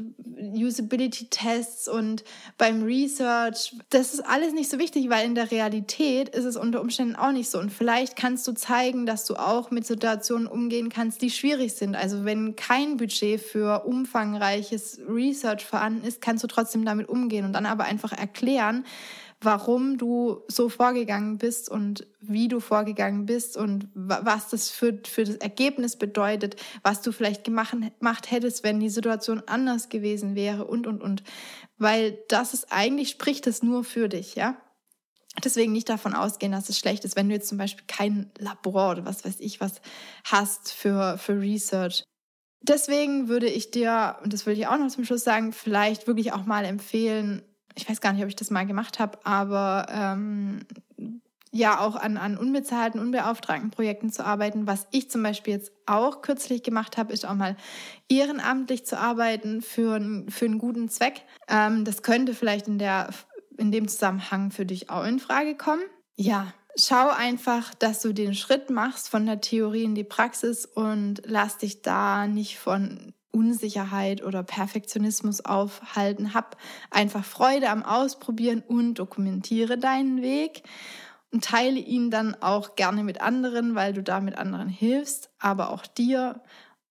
Usability-Tests 0.55 1.89
und 1.89 2.25
beim 2.57 2.83
Research. 2.83 3.77
Das 3.91 4.15
ist 4.15 4.21
alles 4.21 4.53
nicht 4.53 4.71
so 4.71 4.79
wichtig, 4.79 5.09
weil 5.11 5.27
in 5.27 5.35
der 5.35 5.51
Realität 5.51 6.29
ist 6.29 6.45
es 6.45 6.57
unter 6.57 6.81
Umständen 6.81 7.17
auch 7.17 7.33
nicht 7.33 7.51
so. 7.51 7.59
Und 7.59 7.71
vielleicht 7.71 8.17
kannst 8.17 8.47
du 8.47 8.53
zeigen, 8.53 9.05
dass 9.05 9.25
du 9.25 9.35
auch 9.35 9.71
mit 9.71 9.87
Situationen 9.87 10.47
umgehen 10.47 10.89
kannst, 10.89 11.23
die 11.23 11.31
schwierig 11.31 11.75
sind. 11.75 11.97
Also 11.97 12.25
wenn 12.25 12.57
kein 12.57 12.97
Budget 12.97 13.41
für 13.41 13.85
umfangreiches 13.85 15.01
Research 15.09 15.65
vorhanden 15.65 16.07
ist, 16.07 16.21
kannst 16.21 16.45
du 16.45 16.49
trotzdem 16.49 16.85
damit 16.85 17.09
umgehen 17.09 17.45
und 17.45 17.53
dann 17.53 17.67
aber 17.67 17.85
einfach 17.85 18.13
erklären, 18.13 18.85
warum 19.41 19.99
du 19.99 20.43
so 20.49 20.69
vorgegangen 20.69 21.39
bist 21.39 21.69
und 21.69 22.07
wie 22.21 22.49
du 22.49 22.59
vorgegangen 22.59 23.27
bist 23.27 23.57
und 23.57 23.89
was 23.95 24.49
das 24.49 24.71
für, 24.71 24.99
für 25.07 25.25
das 25.25 25.37
Ergebnis 25.37 25.97
bedeutet, 25.97 26.57
was 26.83 27.03
du 27.03 27.13
vielleicht 27.13 27.45
gemacht, 27.45 28.31
hättest, 28.31 28.65
wenn 28.65 28.81
die 28.81 28.89
Situation 28.89 29.43
anders 29.47 29.89
gewesen 29.89 30.35
wäre 30.35 30.65
und, 30.65 30.87
und, 30.87 31.03
und. 31.03 31.23
Weil 31.77 32.19
das 32.29 32.53
ist 32.53 32.73
eigentlich, 32.73 33.11
spricht 33.11 33.47
es 33.47 33.63
nur 33.63 33.85
für 33.85 34.09
dich, 34.09 34.35
ja. 34.35 34.61
Deswegen 35.45 35.71
nicht 35.71 35.89
davon 35.89 36.15
ausgehen, 36.15 36.51
dass 36.51 36.69
es 36.69 36.79
schlecht 36.79 37.05
ist, 37.05 37.15
wenn 37.15 37.29
du 37.29 37.35
jetzt 37.35 37.49
zum 37.49 37.59
Beispiel 37.59 37.85
kein 37.87 38.33
Labor 38.39 38.91
oder 38.91 39.05
was 39.05 39.25
weiß 39.25 39.37
ich 39.39 39.61
was 39.61 39.81
hast 40.25 40.73
für, 40.73 41.17
für 41.17 41.41
Research. 41.41 42.03
Deswegen 42.61 43.29
würde 43.29 43.47
ich 43.49 43.71
dir, 43.71 44.19
und 44.25 44.33
das 44.33 44.47
will 44.47 44.59
ich 44.59 44.67
auch 44.67 44.79
noch 44.79 44.89
zum 44.89 45.05
Schluss 45.05 45.23
sagen, 45.23 45.53
vielleicht 45.53 46.09
wirklich 46.09 46.33
auch 46.33 46.45
mal 46.45 46.65
empfehlen, 46.65 47.43
ich 47.75 47.89
weiß 47.89 48.01
gar 48.01 48.13
nicht, 48.13 48.23
ob 48.23 48.29
ich 48.29 48.37
das 48.37 48.51
mal 48.51 48.67
gemacht 48.67 48.99
habe, 48.99 49.19
aber 49.25 49.87
ähm, 49.91 50.61
ja 51.51 51.81
auch 51.81 51.97
an, 51.97 52.17
an 52.17 52.37
unbezahlten, 52.37 53.01
unbeauftragten 53.01 53.71
Projekten 53.71 54.11
zu 54.11 54.25
arbeiten. 54.25 54.67
Was 54.67 54.87
ich 54.91 55.11
zum 55.11 55.23
Beispiel 55.23 55.55
jetzt 55.55 55.73
auch 55.87 56.23
kürzlich 56.23 56.63
gemacht 56.63 56.97
habe, 56.97 57.13
ist 57.13 57.27
auch 57.27 57.35
mal 57.35 57.57
ehrenamtlich 58.09 58.85
zu 58.85 58.99
arbeiten 58.99 59.63
für, 59.63 60.25
für 60.29 60.45
einen 60.45 60.59
guten 60.59 60.89
Zweck. 60.89 61.23
Ähm, 61.49 61.85
das 61.85 62.03
könnte 62.03 62.35
vielleicht 62.35 62.69
in, 62.69 62.79
der, 62.79 63.11
in 63.57 63.73
dem 63.73 63.89
Zusammenhang 63.89 64.51
für 64.51 64.67
dich 64.67 64.91
auch 64.91 65.05
in 65.05 65.19
Frage 65.19 65.57
kommen. 65.57 65.83
Ja, 66.17 66.53
schau 66.77 67.09
einfach, 67.09 67.75
dass 67.75 68.01
du 68.01 68.13
den 68.13 68.35
Schritt 68.35 68.71
machst 68.71 69.09
von 69.09 69.27
der 69.27 69.41
Theorie 69.41 69.85
in 69.85 69.95
die 69.95 70.05
Praxis 70.05 70.67
und 70.67 71.23
lass 71.25 71.59
dich 71.59 71.83
da 71.83 72.27
nicht 72.27 72.59
von 72.59 73.15
Unsicherheit 73.39 74.25
oder 74.25 74.43
Perfektionismus 74.43 75.45
aufhalten. 75.45 76.35
Hab 76.35 76.57
einfach 76.91 77.25
Freude 77.25 77.71
am 77.71 77.85
Ausprobieren 77.85 78.65
und 78.67 78.95
dokumentiere 78.95 79.79
deinen 79.79 80.23
Weg 80.23 80.65
und 81.31 81.45
teile 81.45 81.79
ihn 81.79 82.11
dann 82.11 82.35
auch 82.35 82.75
gerne 82.75 83.05
mit 83.05 83.21
anderen, 83.21 83.77
weil 83.77 83.93
du 83.93 84.03
damit 84.03 84.37
anderen 84.37 84.69
hilfst, 84.69 85.31
aber 85.39 85.71
auch 85.71 85.87
dir. 85.87 86.43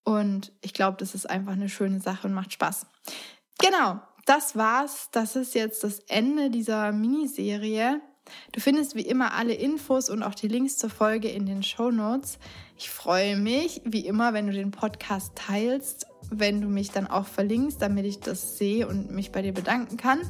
Und 0.04 0.52
ich 0.62 0.72
glaube, 0.72 0.96
das 0.96 1.14
ist 1.14 1.28
einfach 1.28 1.52
eine 1.52 1.68
schöne 1.68 2.00
Sache 2.00 2.28
und 2.28 2.32
macht 2.32 2.54
Spaß. 2.54 2.86
Genau, 3.58 4.00
das 4.24 4.56
war's. 4.56 5.08
Das 5.12 5.36
ist 5.36 5.54
jetzt 5.54 5.84
das 5.84 5.98
Ende 6.08 6.48
dieser 6.48 6.92
Miniserie. 6.92 8.00
Du 8.52 8.60
findest 8.60 8.94
wie 8.94 9.02
immer 9.02 9.32
alle 9.32 9.54
Infos 9.54 10.10
und 10.10 10.22
auch 10.22 10.34
die 10.34 10.48
Links 10.48 10.76
zur 10.76 10.90
Folge 10.90 11.28
in 11.28 11.46
den 11.46 11.62
Show 11.62 11.90
Notes. 11.90 12.38
Ich 12.76 12.90
freue 12.90 13.36
mich, 13.36 13.80
wie 13.84 14.06
immer, 14.06 14.32
wenn 14.32 14.46
du 14.46 14.52
den 14.52 14.70
Podcast 14.70 15.32
teilst 15.34 16.06
wenn 16.30 16.60
du 16.60 16.68
mich 16.68 16.90
dann 16.90 17.06
auch 17.06 17.26
verlinkst, 17.26 17.80
damit 17.80 18.06
ich 18.06 18.20
das 18.20 18.58
sehe 18.58 18.86
und 18.86 19.10
mich 19.10 19.32
bei 19.32 19.42
dir 19.42 19.52
bedanken 19.52 19.96
kann. 19.96 20.20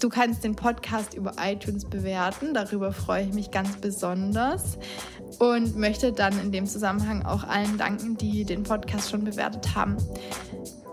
Du 0.00 0.08
kannst 0.08 0.44
den 0.44 0.56
Podcast 0.56 1.14
über 1.14 1.34
iTunes 1.40 1.84
bewerten, 1.84 2.52
darüber 2.52 2.92
freue 2.92 3.24
ich 3.24 3.32
mich 3.32 3.50
ganz 3.50 3.76
besonders 3.76 4.78
und 5.38 5.76
möchte 5.76 6.12
dann 6.12 6.38
in 6.40 6.52
dem 6.52 6.66
Zusammenhang 6.66 7.24
auch 7.24 7.44
allen 7.44 7.78
danken, 7.78 8.16
die 8.16 8.44
den 8.44 8.64
Podcast 8.64 9.10
schon 9.10 9.24
bewertet 9.24 9.74
haben. 9.74 9.96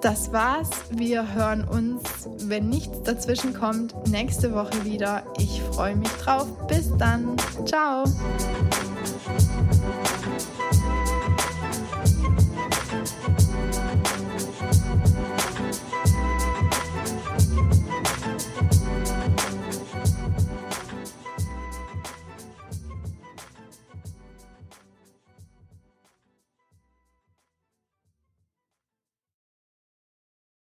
Das 0.01 0.31
war's. 0.33 0.69
Wir 0.89 1.35
hören 1.35 1.63
uns, 1.63 2.01
wenn 2.39 2.69
nichts 2.69 3.03
dazwischen 3.03 3.53
kommt, 3.53 3.93
nächste 4.07 4.53
Woche 4.53 4.83
wieder. 4.83 5.23
Ich 5.37 5.61
freue 5.61 5.95
mich 5.95 6.09
drauf. 6.13 6.47
Bis 6.67 6.95
dann. 6.97 7.35
Ciao. 7.65 8.05